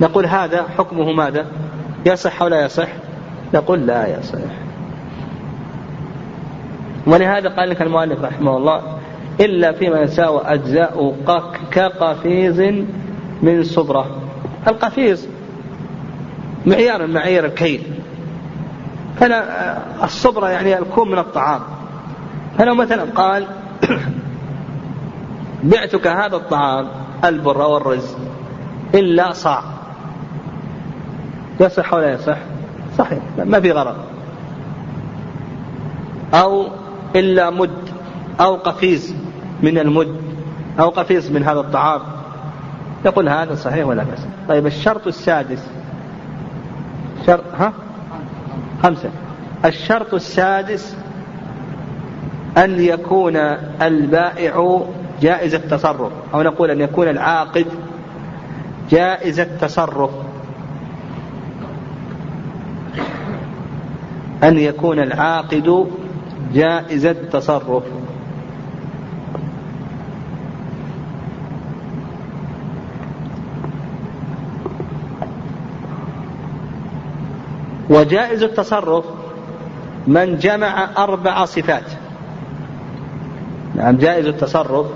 [0.00, 1.46] نقول هذا حكمه ماذا؟
[2.06, 2.88] يصح أو لا يصح؟
[3.54, 4.57] نقول لا يصح.
[7.08, 8.82] ولهذا قال لك المؤلف رحمه الله
[9.40, 11.16] إلا فيما يساوى أجزاء
[11.70, 12.60] كقفيز
[13.42, 14.06] من صبرة.
[14.68, 15.28] القفيز
[16.66, 17.82] معيار من معايير الكيل.
[19.20, 21.60] فلا الصبرة يعني الكوم من الطعام.
[22.58, 23.46] فلو مثلا قال
[25.72, 26.88] بعتك هذا الطعام
[27.24, 28.16] البر والرز
[28.94, 29.62] إلا صاع.
[31.60, 32.38] يصح ولا يصح؟
[32.98, 33.96] صحيح ما في غرض.
[36.34, 36.68] أو
[37.16, 37.88] إلا مد
[38.40, 39.14] أو قفيز
[39.62, 40.16] من المد
[40.80, 42.00] أو قفيز من هذا الطعام.
[43.04, 45.66] يقول هذا صحيح ولا بأس؟ طيب الشرط السادس.
[47.26, 47.72] شرط ها؟
[48.82, 49.10] خمسة.
[49.64, 50.96] الشرط السادس
[52.56, 53.36] أن يكون
[53.82, 54.82] البائع
[55.20, 57.66] جائز التصرف أو نقول أن يكون العاقد
[58.90, 60.10] جائز التصرف.
[64.44, 65.88] أن يكون العاقد
[66.54, 67.82] جائز التصرف.
[77.90, 79.04] وجائز التصرف
[80.06, 81.84] من جمع أربع صفات.
[83.74, 84.86] نعم جائز التصرف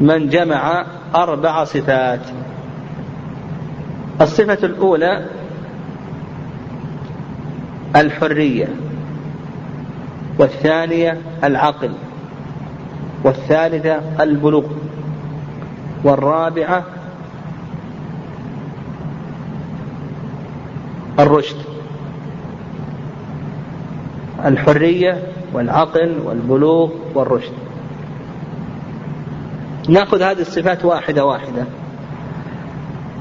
[0.00, 2.20] من جمع أربع صفات.
[4.20, 5.26] الصفة الأولى
[7.96, 8.85] الحرية.
[10.38, 11.92] والثانية العقل
[13.24, 14.64] والثالثة البلوغ
[16.04, 16.84] والرابعة
[21.18, 21.56] الرشد.
[24.44, 25.22] الحرية
[25.52, 27.52] والعقل والبلوغ والرشد.
[29.88, 31.64] نأخذ هذه الصفات واحدة واحدة.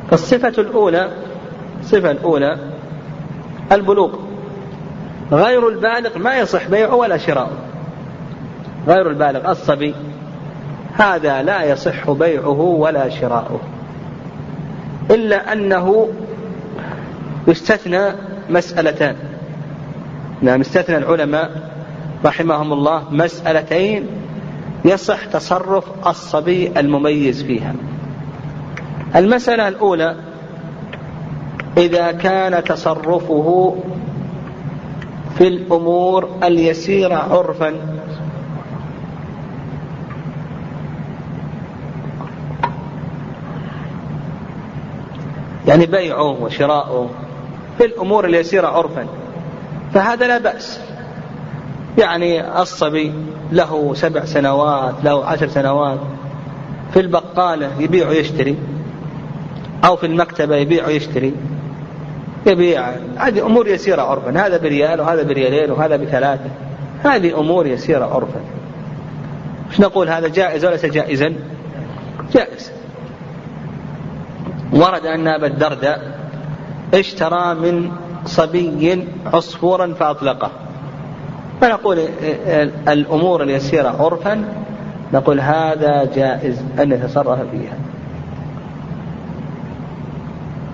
[0.10, 1.12] فالصفة الأولى
[1.82, 2.60] الصفة الأولى
[3.72, 4.25] البلوغ.
[5.32, 7.58] غير البالغ ما يصح بيعه ولا شراؤه.
[8.88, 9.96] غير البالغ الصبي.
[10.94, 13.60] هذا لا يصح بيعه ولا شراؤه.
[15.12, 16.10] إلا أنه
[17.48, 18.12] يستثنى
[18.50, 19.16] مسألتان.
[20.42, 21.52] نعم استثنى العلماء
[22.26, 24.08] رحمهم الله مسألتين
[24.86, 27.74] يصح تصرف الصبي المميز فيها.
[29.16, 30.16] المسألة الأولى
[31.78, 33.76] إذا كان تصرفه
[35.38, 37.74] في الأمور اليسيرة عرفا.
[45.68, 47.10] يعني بيعه وشراؤه
[47.78, 49.08] في الأمور اليسيرة عرفا.
[49.94, 50.80] فهذا لا بأس.
[51.98, 53.14] يعني الصبي
[53.52, 56.00] له سبع سنوات له عشر سنوات.
[56.94, 58.58] في البقالة يبيع ويشتري.
[59.86, 61.34] أو في المكتبة يبيع ويشتري.
[62.46, 64.46] يبيع هذه أمور يسيرة عرفا.
[64.46, 66.50] هذا بريال وهذا بريالين وهذا بثلاثة.
[67.04, 68.40] هذه أمور يسيرة عرفا.
[69.72, 71.34] مش نقول؟ هذا جائز وليس جائزا؟
[72.34, 72.72] جائز.
[74.74, 76.20] ورد أن أبا الدرداء
[76.94, 77.92] اشترى من
[78.26, 80.52] صبي عصفورا فأطلقه.
[81.62, 82.00] فنقول
[82.88, 84.46] الأمور اليسيرة عرفا.
[85.14, 87.78] نقول هذا جائز أن يتصرف فيها.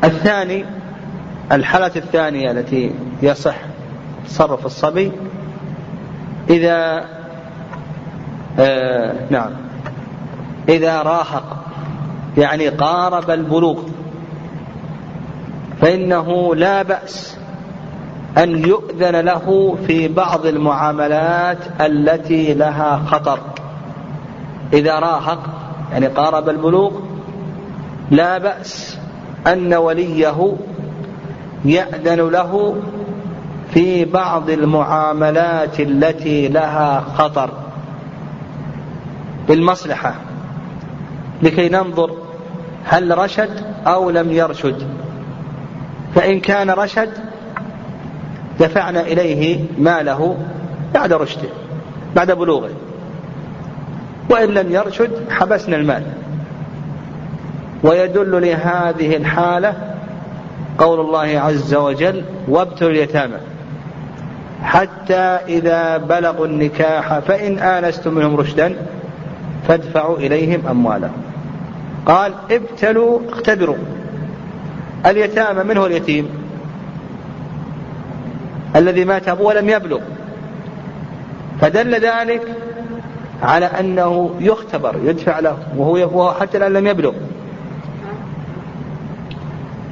[0.04, 0.66] الثاني
[1.52, 3.56] الحالة الثانية التي يصح
[4.26, 5.12] تصرف الصبي
[6.50, 7.06] إذا
[8.60, 9.52] آه نعم
[10.70, 11.66] إذا راهق
[12.38, 13.84] يعني قارب البلوغ
[15.82, 17.38] فإنه لا بأس
[18.38, 23.40] أن يؤذن له في بعض المعاملات التي لها خطر.
[24.74, 25.40] إذا راهق
[25.92, 26.92] يعني قارب البلوغ
[28.12, 28.98] لا بأس
[29.48, 30.28] أن وليه
[31.66, 32.76] يأذن له
[33.74, 37.50] في بعض المعاملات التي لها خطر
[39.48, 40.16] بالمصلحة
[41.44, 42.12] لكي ننظر
[42.86, 43.50] هل رشد
[43.88, 44.88] أو لم يرشد.
[46.16, 47.10] فإن كان رشد
[48.60, 50.38] دفعنا إليه ماله
[50.94, 51.50] بعد رشده
[52.16, 52.70] بعد بلوغه.
[54.30, 56.04] وإن لم يرشد حبسنا المال.
[57.84, 59.91] ويدل لهذه الحالة
[60.82, 63.38] قول الله عز وجل وابتلوا اليتامى.
[64.64, 68.76] حتى إذا بلغوا النكاح فإن آنستم منهم رشدا
[69.68, 71.22] فادفعوا إليهم أموالهم.
[72.06, 73.78] قال ابتلوا اختبروا.
[75.06, 76.30] اليتامى من هو اليتيم؟
[78.76, 80.00] الذي مات أبوه ولم يبلغ.
[81.62, 82.42] فدل ذلك
[83.44, 87.14] على أنه يختبر يدفع له وهو حتى الآن لم يبلغ.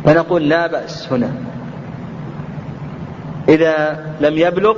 [0.05, 1.33] فنقول لا بأس هنا.
[3.49, 4.77] إذا لم يبلغ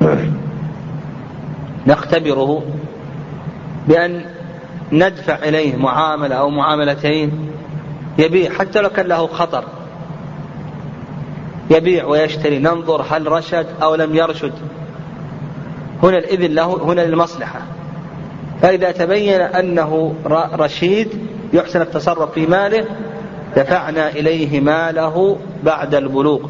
[1.86, 2.62] نختبره
[3.88, 4.24] بأن
[4.92, 7.50] ندفع إليه معاملة أو معاملتين.
[8.18, 9.64] يبيع حتى لو كان له خطر.
[11.70, 12.58] يبيع ويشتري.
[12.58, 14.52] ننظر هل رشد أو لم يرشد.
[16.02, 17.60] هنا الإذن له هنا للمصلحة
[18.62, 20.14] فإذا تبين أنه
[20.54, 21.08] رشيد
[21.52, 22.86] يحسن التصرف في ماله
[23.56, 26.40] دفعنا إليه ماله بعد البلوغ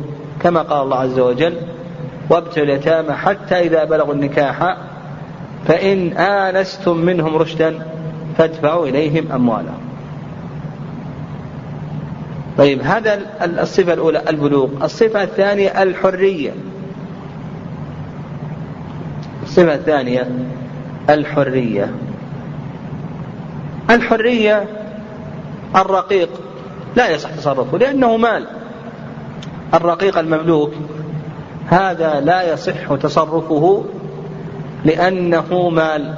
[0.42, 1.54] كما قال الله عز وجل
[2.30, 4.76] وابتلوا اليتامى حتى إذا بلغوا النكاح
[5.66, 7.86] فإن آنستم منهم رشدا
[8.38, 9.80] فادفعوا إليهم أموالهم.
[12.58, 14.68] طيب هذا الصفة الأولى البلوغ.
[14.84, 16.52] الصفة الثانية الحرية.
[19.42, 20.28] الصفة الثانية
[21.10, 21.90] الحرية.
[23.90, 24.64] الحرية
[25.76, 26.43] الرقيق.
[26.96, 28.46] لا يصح تصرفه لأنه مال.
[29.74, 30.72] الرقيق المملوك
[31.66, 33.84] هذا لا يصح تصرفه
[34.84, 36.14] لأنه مال.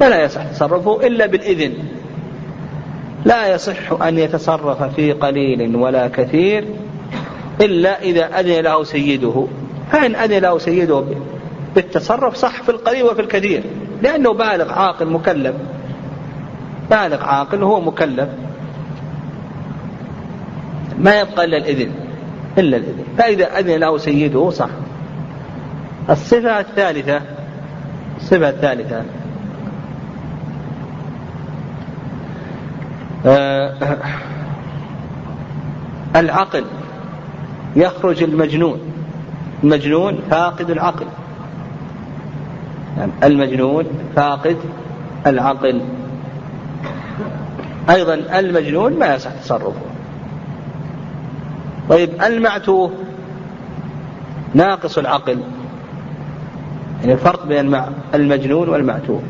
[0.00, 1.74] فلا يصح تصرفه إلا بالإذن.
[3.24, 6.64] لا يصح أن يتصرف في قليل ولا كثير
[7.60, 9.46] إلا إذا أذن له سيده.
[9.92, 11.04] فإن أذن له سيده
[11.74, 13.62] بالتصرف صح في القليل وفي الكثير.
[14.04, 15.54] لأنه بالغ عاقل مكلف.
[16.90, 18.28] بالغ عاقل هو مكلف.
[20.98, 21.90] ما يبقى إلا الإذن
[22.58, 23.04] إلا الإذن.
[23.18, 24.68] فإذا أذن له سيده صح.
[26.10, 27.20] الصفة الثالثة
[28.16, 29.02] الصفة الثالثة.
[33.26, 33.74] آه
[36.16, 36.64] العقل
[37.76, 38.80] يخرج المجنون.
[39.64, 41.06] المجنون فاقد العقل.
[42.98, 43.84] يعني المجنون
[44.16, 44.56] فاقد
[45.26, 45.80] العقل.
[47.90, 49.72] أيضا المجنون ما يصح تصرفه.
[51.88, 52.90] طيب المعتوه
[54.54, 55.38] ناقص العقل.
[57.00, 57.80] يعني الفرق بين
[58.14, 59.20] المجنون والمعتوه.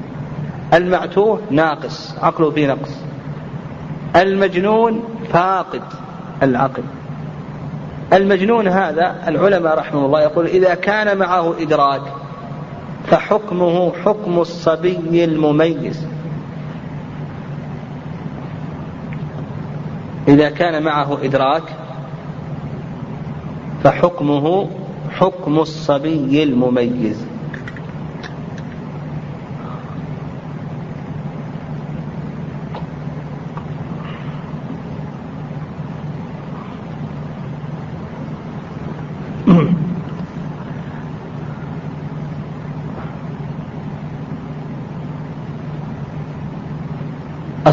[0.74, 2.90] المعتوه ناقص عقله فيه نقص.
[4.16, 5.82] المجنون فاقد
[6.42, 6.82] العقل.
[8.12, 12.02] المجنون هذا العلماء رحمه الله يقول إذا كان معه إدراك
[13.06, 16.06] فحكمه حكم الصبي المميز.
[20.28, 21.62] إذا كان معه إدراك
[23.82, 24.68] فحكمه
[25.10, 27.33] حكم الصبي المميز.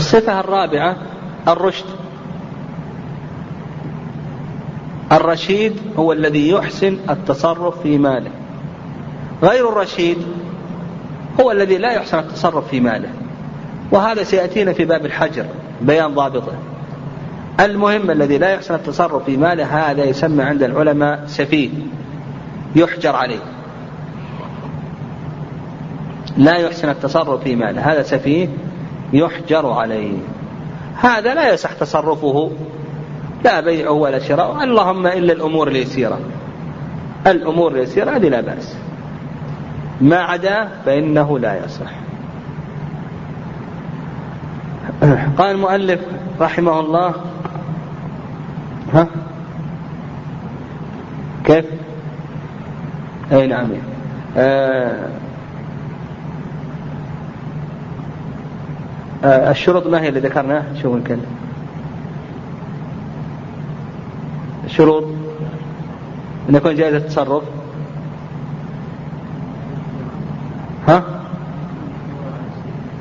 [0.02, 0.96] الصفة الرابعة
[1.48, 1.86] الرشد.
[5.12, 8.32] الرشيد هو الذي يحسن التصرف في ماله.
[9.44, 10.18] غير الرشيد
[11.42, 13.10] هو الذي لا يحسن التصرف في ماله.
[13.92, 15.46] وهذا سيأتينا في باب الحجر
[15.82, 16.54] بيان ضابطه.
[17.60, 21.70] المهم الذي لا يحسن التصرف في ماله هذا يسمى عند العلماء سفيه
[22.76, 23.42] يحجر عليه.
[26.38, 28.48] لا يحسن التصرف في ماله هذا سفيه
[29.14, 30.18] يحجر عليه.
[30.96, 32.52] هذا لا يصح تصرفه
[33.44, 36.20] لا بيعه ولا شراء اللهم إلا الأمور اليسيرة
[37.28, 38.76] الأمور اليسيرة هذه لا بأس.
[40.02, 41.92] ما عدا فإنه لا يصح.
[45.38, 46.00] قال المؤلف
[46.42, 47.14] رحمه الله
[48.94, 49.08] ها؟
[51.46, 51.66] كيف؟
[53.32, 53.70] أي نعم.
[54.38, 55.10] آه
[59.24, 61.26] الشروط ما هي اللي ذكرناها؟ شوف نكلم
[64.68, 65.04] شروط.
[66.50, 67.44] أن يكون جائز التصرف.
[70.88, 71.04] ها؟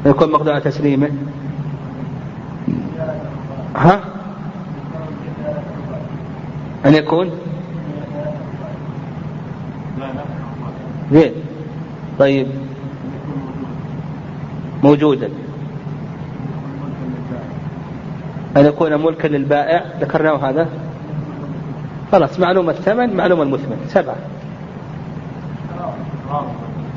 [0.07, 1.11] يكون مقدور على تسليمه.
[3.77, 4.01] ها؟
[6.87, 7.31] أن يكون.
[11.13, 11.33] زين.
[12.19, 12.47] طيب.
[14.83, 15.31] موجودا.
[18.57, 19.85] أن يكون ملكا للبائع.
[20.01, 20.69] ذكرناه هذا.
[22.13, 23.85] خلاص معلومة الثمن معلومة المثمن.
[23.89, 24.17] سبعة.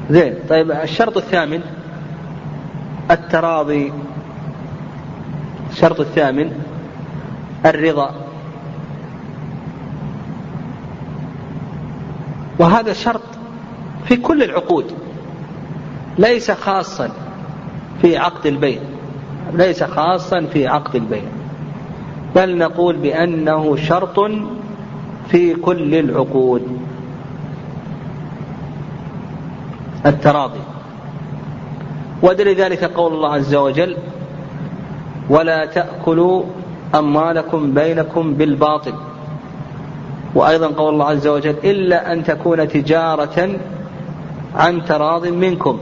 [0.10, 0.36] زين.
[0.50, 1.62] طيب الشرط الثامن.
[3.12, 3.94] التراضي.
[5.72, 6.52] الشرط الثامن.
[7.66, 8.12] الرضا.
[12.60, 13.22] وهذا شرط
[14.06, 14.94] في كل العقود.
[16.18, 17.10] ليس خاصا
[18.02, 18.80] في عقد البيع.
[19.54, 21.24] ليس خاصا في عقد البيع.
[22.36, 24.20] بل نقول بأنه شرط
[25.28, 26.80] في كل العقود.
[30.06, 30.60] التراضي.
[32.24, 33.98] ودليل ذلك قول الله عز وجل
[35.30, 36.44] ولا تأكلوا
[36.96, 38.94] أموالكم بينكم بالباطل
[40.36, 43.50] وأيضا قول الله عز وجل إلا أن تكون تجارة
[44.56, 45.80] عن تراض منكم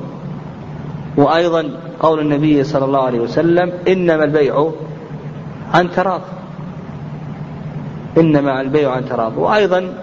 [1.17, 4.71] وأيضا قول النبي صلى الله عليه وسلم إنما البيع
[5.73, 6.21] عن تراض
[8.17, 9.93] إنما البيع عن تراض وأيضا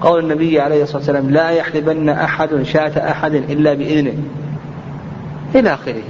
[0.00, 4.14] قول النبي عليه الصلاة والسلام لا يحلبن أحد شاة أحد إلا بإذنه.
[5.54, 6.02] إلى آخره.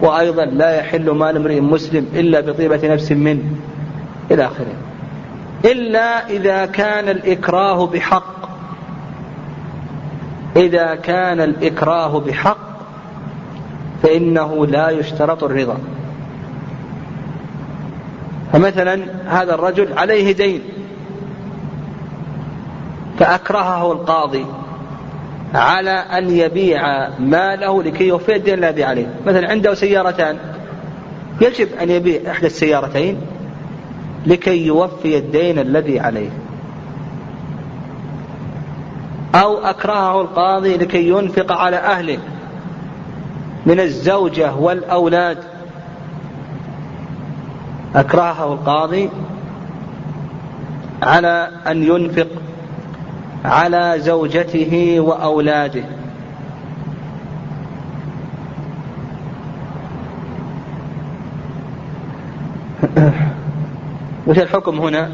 [0.00, 3.42] وأيضا لا يحل مال امرئ مسلم إلا بطيبة نفس منه.
[4.30, 4.74] إلى آخره.
[5.64, 8.48] إلا إذا كان الإكراه بحق.
[10.56, 12.58] إذا كان الإكراه بحق
[14.02, 15.78] فإنه لا يشترط الرضا.
[18.52, 20.62] فمثلا هذا الرجل عليه دين
[23.18, 24.46] فأكرهه القاضي
[25.54, 29.06] على أن يبيع ماله لكي يوفي الدين الذي عليه.
[29.26, 30.38] مثلا عنده سيارتان
[31.40, 33.20] يجب أن يبيع إحدى السيارتين
[34.26, 36.30] لكي يوفي الدين الذي عليه.
[39.34, 42.18] أو أكرهه القاضي لكي ينفق على أهله
[43.66, 45.38] من الزوجة والأولاد.
[47.96, 49.10] أكرهه القاضي
[51.02, 52.28] على أن ينفق
[53.44, 55.84] على زوجته وأولاده.
[64.26, 65.10] وش الحكم هنا؟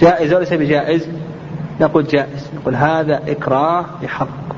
[0.00, 1.08] جائز وليس بجائز؟
[1.80, 2.50] نقول جائز.
[2.56, 4.55] نقول هذا إكراه بحق.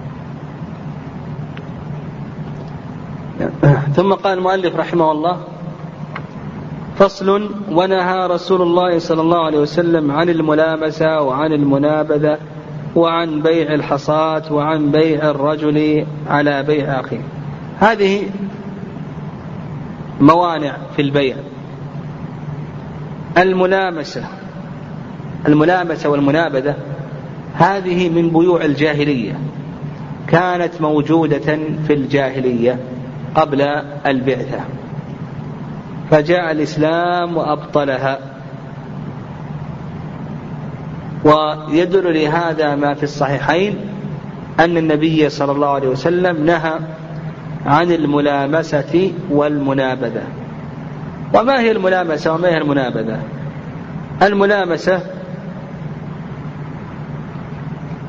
[3.98, 5.40] ثم قال المؤلف رحمه الله
[6.96, 12.38] فصل ونهى رسول الله صلى الله عليه وسلم عن الملامسة وعن المنابذة
[12.96, 17.20] وعن بيع الحصاة وعن بيع الرجل على بيع أخيه.
[17.78, 18.30] هذه
[20.20, 21.36] موانع في البيع.
[23.38, 24.24] الملامسة
[25.48, 26.74] الملامسة والمنابذة
[27.54, 29.38] هذه من بيوع الجاهلية
[30.28, 32.78] كانت موجودة في الجاهلية.
[33.38, 33.62] قبل
[34.06, 34.60] البعثة.
[36.10, 38.18] فجاء الإسلام وأبطلها.
[41.24, 43.76] ويدل لهذا ما في الصحيحين
[44.60, 46.78] أن النبي صلى الله عليه وسلم نهى
[47.66, 50.22] عن الملامسة والمنابذة.
[51.34, 53.18] وما هي الملامسة وما هي المنابذة؟
[54.22, 55.00] الملامسة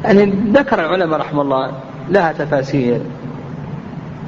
[0.03, 1.71] يعني ذكر العلماء رحمه الله
[2.09, 3.01] لها تفاسير.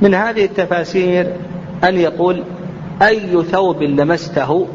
[0.01, 1.33] من هذه التفاسير
[1.83, 2.43] أن يقول
[3.01, 4.67] أي ثوب لمسته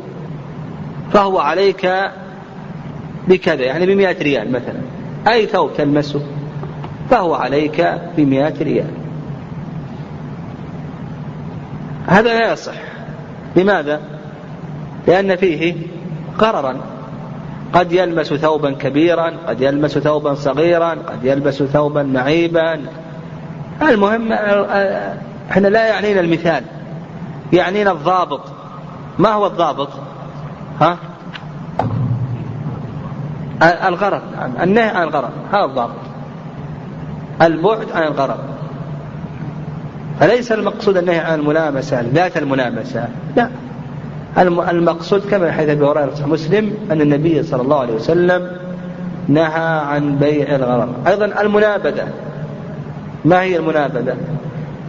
[1.13, 1.91] فهو عليك
[3.29, 4.81] بكذا يعني بمئة ريال مثلا.
[5.33, 6.23] أي ثوب تلمسه
[7.11, 8.91] فهو عليك بمئة ريال.
[12.07, 12.75] هذا لا يصح.
[13.57, 14.01] لماذا؟
[15.07, 15.75] لأن فيه
[16.39, 16.77] غررا
[17.73, 22.81] قد يلمس ثوبا كبيرا قد يلمس ثوبا صغيرا قد يلبس ثوبا معيبا
[23.83, 24.33] المهم
[25.51, 26.63] إحنا لا يعنينا المثال.
[27.53, 28.41] يعنينا الضابط.
[29.19, 29.89] ما هو الضابط؟
[30.81, 30.99] ها؟
[33.89, 34.23] الغرض.
[34.63, 35.31] النهي عن الغرض.
[35.53, 35.91] هذا الضابط.
[37.43, 38.39] البعد عن الغرض.
[40.21, 43.09] فليس المقصود النهي عن الملامسة ذات الملامسة.
[43.37, 43.51] لا.
[44.71, 48.51] المقصود كما حيث أبي هريرة مسلم أن النبي صلى الله عليه وسلم
[49.29, 52.09] نهى عن بيع الغرر أيضا المنابذة.
[53.27, 54.17] ما هي المنابذة؟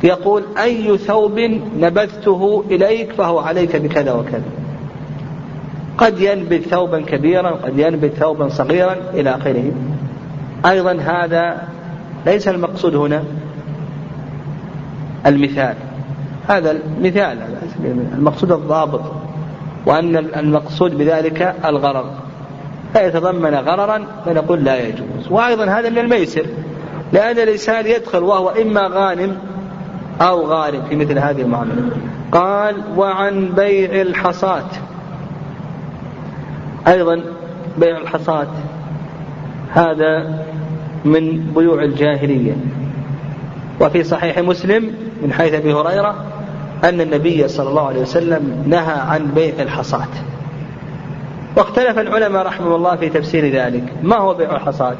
[0.03, 1.39] يقول أي ثوب
[1.79, 4.43] نبذته إليك فهو عليك بكذا وكذا.
[5.97, 9.71] قد ينبذ ثوبا كبيرا قد ينبذ ثوبا صغيرا إلى آخره.
[10.65, 11.67] أيضا هذا
[12.25, 13.23] ليس المقصود هنا.
[15.25, 15.75] المثال.
[16.47, 17.38] هذا المثال
[18.13, 19.01] المقصود الضابط.
[19.85, 22.11] وأن المقصود بذلك الغرر
[22.93, 25.31] فيتضمن غررا فنقول لا يجوز.
[25.31, 26.45] وأيضا هذا من الميسر
[27.14, 29.38] لأن الإنسان يدخل وهو إما غانم
[30.22, 31.91] أو غارم في مثل هذه المعاملة.
[32.32, 34.70] قال وعن بيع الحصاة
[36.88, 37.22] أيضا
[37.78, 38.47] بيع الحصاة
[39.74, 40.43] هذا
[41.05, 42.55] من بيوع الجاهلية.
[43.82, 46.16] وفي صحيح مسلم من حيث أبي هريرة
[46.84, 50.08] أن النبي صلى الله عليه وسلم نهى عن بيع الحصاة
[51.58, 53.84] واختلف العلماء رحمه الله في تفسير ذلك.
[54.03, 54.95] ما هو بيع الحصاة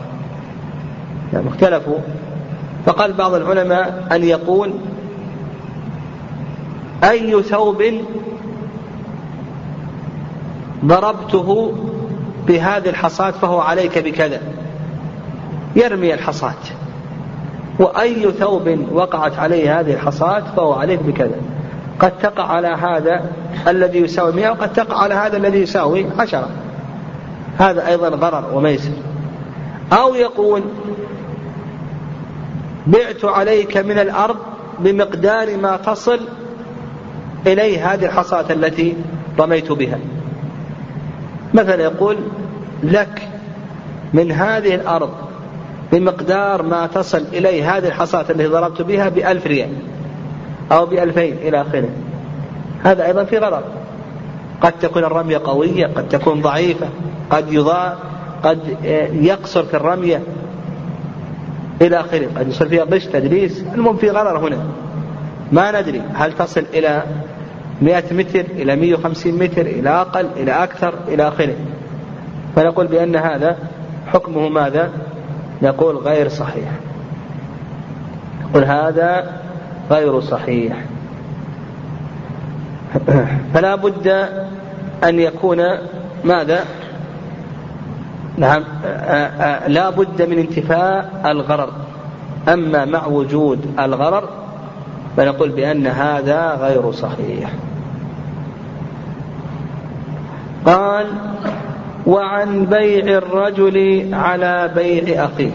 [1.34, 1.97] يعني اختلفوا.
[2.86, 4.73] فقال بعض العلماء أن يقول
[7.03, 7.84] أي ثوب
[10.86, 11.73] ضربته
[12.47, 14.41] بهذه الحصاة فهو عليك بكذا.
[15.75, 16.53] يرمي الحصاة.
[17.80, 21.36] وأي ثوب وقعت عليه هذه الحصاة فهو عليك بكذا.
[21.99, 23.25] قد تقع على هذا
[23.67, 26.49] الذي يساوي مئة وقد تقع على هذا الذي يساوي عشرة.
[27.57, 28.91] هذا أيضا ضرر وميسر.
[29.93, 30.61] أو يقول
[32.88, 34.38] بعت عليك من الأرض
[34.79, 36.19] بمقدار ما تصل
[37.47, 38.95] إليه هذه الحصاة التي
[39.39, 39.99] رميت بها.
[41.53, 42.17] مثلا يقول
[42.83, 43.27] لك
[44.13, 45.09] من هذه الأرض
[45.91, 49.69] بمقدار ما تصل إليه هذه الحصاة التي ضربت بها بألف ريال
[50.71, 51.89] أو بألفين إلى آخره.
[52.83, 53.63] هذا أيضا في غرض.
[54.61, 56.88] قد تكون الرمية قوية قد تكون ضعيفة
[57.29, 57.97] قد يضاء
[58.43, 58.59] قد
[59.13, 60.21] يقصر في الرمية.
[61.82, 62.28] إلى آخره.
[62.38, 64.57] قد يصير فيها غش تدليس المهم في غرر هنا.
[65.51, 67.03] ما ندري هل تصل إلى
[67.82, 71.55] 100 متر إلى 150 متر إلى أقل إلى أكثر إلى آخره.
[72.55, 73.57] فنقول بأن هذا
[74.07, 74.91] حكمه ماذا؟
[75.61, 76.69] نقول غير صحيح.
[78.43, 79.39] نقول هذا
[79.91, 80.78] غير صحيح.
[83.53, 84.07] فلا بد
[85.03, 85.57] أن يكون
[86.23, 86.65] ماذا؟
[88.38, 88.63] نعم.
[89.67, 91.69] لا بد من انتفاء الغرر.
[92.53, 94.29] أما مع وجود الغرر
[95.17, 97.49] فنقول بأن هذا غير صحيح.
[100.65, 101.05] قال
[102.07, 105.51] وعن بيع الرجل على بيع أخيه.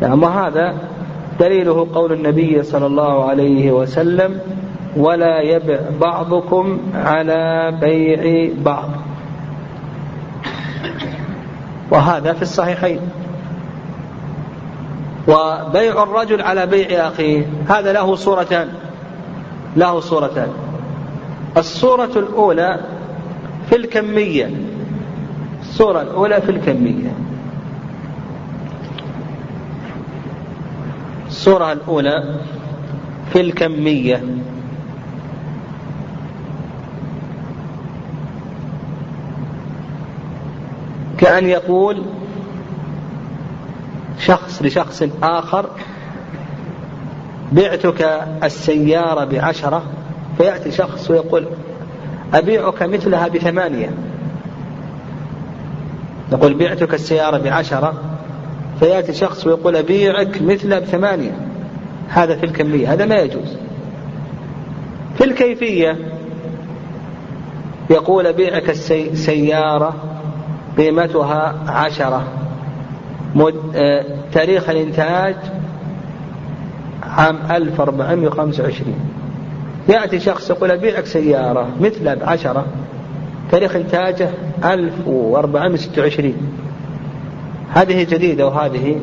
[0.00, 0.74] نعم وهذا
[1.40, 4.38] دليله قول النبي صلى الله عليه وسلم
[4.96, 8.88] ولا يبع بعضكم على بيع بعض.
[11.90, 13.00] وهذا في الصحيحين.
[15.28, 18.68] وبيع الرجل على بيع أخيه هذا له صورتان
[19.76, 20.48] له صورتان.
[21.56, 22.80] الصورة الأولى
[23.70, 24.50] في الكمية
[25.60, 27.12] الصورة الأولى في الكمية.
[31.26, 32.36] الصورة الأولى
[33.32, 34.24] في الكمية.
[41.20, 42.02] كأن يقول
[44.18, 45.70] شخص لشخص آخر
[47.52, 48.02] بعتك
[48.44, 49.82] السيارة بعشرة؟
[50.38, 51.46] فيأتي شخص ويقول
[52.34, 53.90] أبيعك مثلها بثمانية.
[56.32, 57.94] نقول بعتك السيارة بعشرة؟
[58.80, 61.32] فيأتي شخص ويقول أبيعك مثلها بثمانية.
[62.08, 63.56] هذا في الكمية هذا ما يجوز.
[65.18, 65.96] في الكيفية
[67.90, 70.09] يقول أبيعك السيارة
[70.80, 72.22] قيمتها عشرة.
[73.34, 73.54] مد...
[73.74, 74.04] آه...
[74.32, 75.36] تاريخ الإنتاج
[77.02, 78.94] عام 1425
[79.88, 82.64] يأتي شخص يقول أبيعك سيارة مثلها بعشرة.
[83.50, 84.30] تاريخ إنتاجه
[84.64, 86.34] 1426
[87.74, 89.00] هذه جديدة وهذه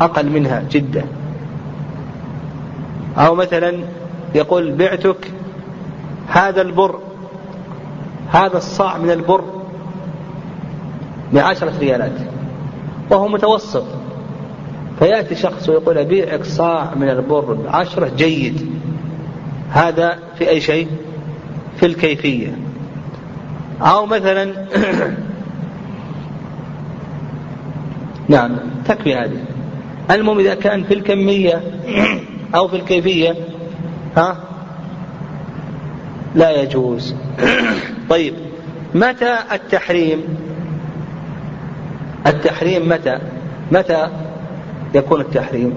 [0.00, 1.04] أقل منها جدا.
[3.18, 3.72] أو مثلا
[4.34, 5.30] يقول بعتك
[6.28, 6.98] هذا البر
[8.30, 9.44] هذا الصاع من البر.
[11.32, 12.12] بعشرة ريالات
[13.10, 13.84] وهو متوسط.
[14.98, 18.70] فيأتي شخص ويقول أبيعك صاع من البر بعشرة جيد.
[19.70, 20.88] هذا في أي شيء؟
[21.76, 22.58] في الكيفية.
[23.80, 24.54] أو مثلا
[28.28, 29.44] نعم تكفي هذه.
[30.10, 31.62] المهم إذا كان في الكمية
[32.54, 33.34] أو في الكيفية
[34.16, 34.36] ها؟
[36.34, 37.14] لا يجوز.
[38.10, 38.34] طيب
[38.94, 40.24] متى التحريم؟
[42.26, 43.18] التحريم متى؟
[43.72, 44.08] متى
[44.94, 45.74] يكون التحريم؟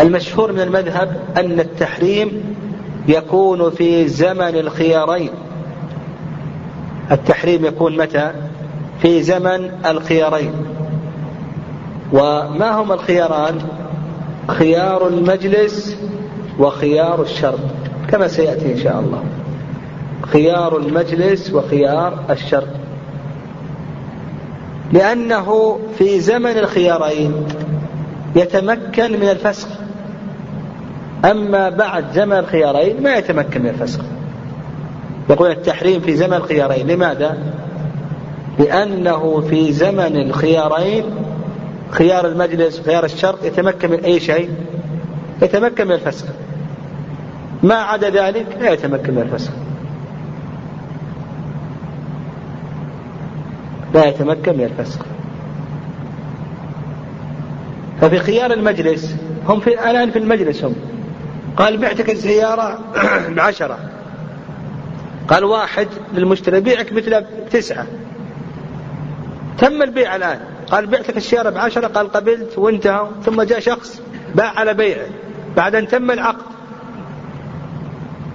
[0.00, 2.56] المشهور من المذهب أن التحريم
[3.08, 5.30] يكون في زمن الخيارين.
[7.10, 8.32] التحريم يكون متى؟
[9.02, 10.52] في زمن الخيارين.
[12.12, 13.58] وما هما الخياران؟
[14.48, 15.96] خيار المجلس
[16.58, 17.58] وخيار الشرط
[18.10, 19.24] كما سيأتي إن شاء الله.
[20.22, 22.68] خيار المجلس وخيار الشرط.
[24.92, 27.32] لأنه في زمن الخيارين
[28.36, 29.68] يتمكن من الفسخ.
[31.24, 34.00] أما بعد زمن الخيارين ما يتمكن من الفسخ.
[35.30, 36.86] يقول التحريم في زمن الخيارين.
[36.86, 37.38] لماذا؟
[38.58, 41.04] لأنه في زمن الخيارين
[41.90, 44.50] خيار المجلس وخيار الشرط يتمكن من أي شيء؟
[45.42, 46.26] يتمكن من الفسخ.
[47.62, 49.50] ما عدا ذلك لا يتمكن من الفسخ.
[53.94, 55.00] لا يتمكن من الفسخ
[58.00, 59.14] ففي خيار المجلس
[59.48, 60.74] هم في الآن في المجلس هم.
[61.56, 62.78] قال بعتك السيارة
[63.36, 63.78] بعشرة.
[65.28, 67.86] قال واحد للمشتري بيعك مثل تسعة.
[69.58, 70.40] تم البيع الآن.
[70.70, 73.08] قال بعتك السيارة بعشرة قال قبلت وانتهى.
[73.24, 74.02] ثم جاء شخص
[74.34, 75.06] باع على بيعه.
[75.56, 76.44] بعد أن تم العقد.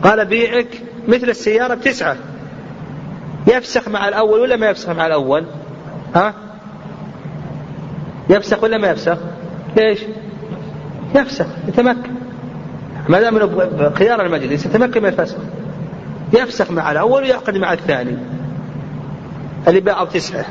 [0.04, 2.18] قال بيعك مثل السيارة بتسعة.
[3.48, 5.46] يفسخ مع الأول ولا ما يفسخ مع الأول؟
[6.16, 6.34] ها؟
[8.30, 9.18] يفسخ ولا ما يفسخ؟
[9.78, 10.00] ليش؟
[11.16, 12.12] يفسخ يتمكن.
[13.10, 13.39] ما دام
[13.94, 15.38] خيار المجلس يتمكن من الفسخ.
[16.34, 18.18] يفسخ مع الأول ويعقد مع الثاني.
[19.68, 20.46] اللي باعوا تسعه.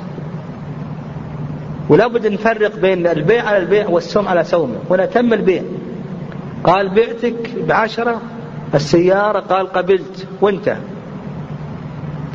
[1.88, 5.62] ولا بد نفرق بين البيع على البيع والسوم على سومه هنا تم البيع.
[6.64, 8.20] قال بعتك بعشرة
[8.74, 10.91] السيارة قال قبلت وانتهى.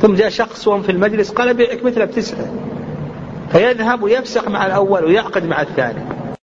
[0.02, 2.46] ثم جاء شخص وهم في المجلس قال بيعك مثله بتسعة.
[3.52, 6.17] فيذهب ويفسخ مع الأول ويعقد مع الثاني.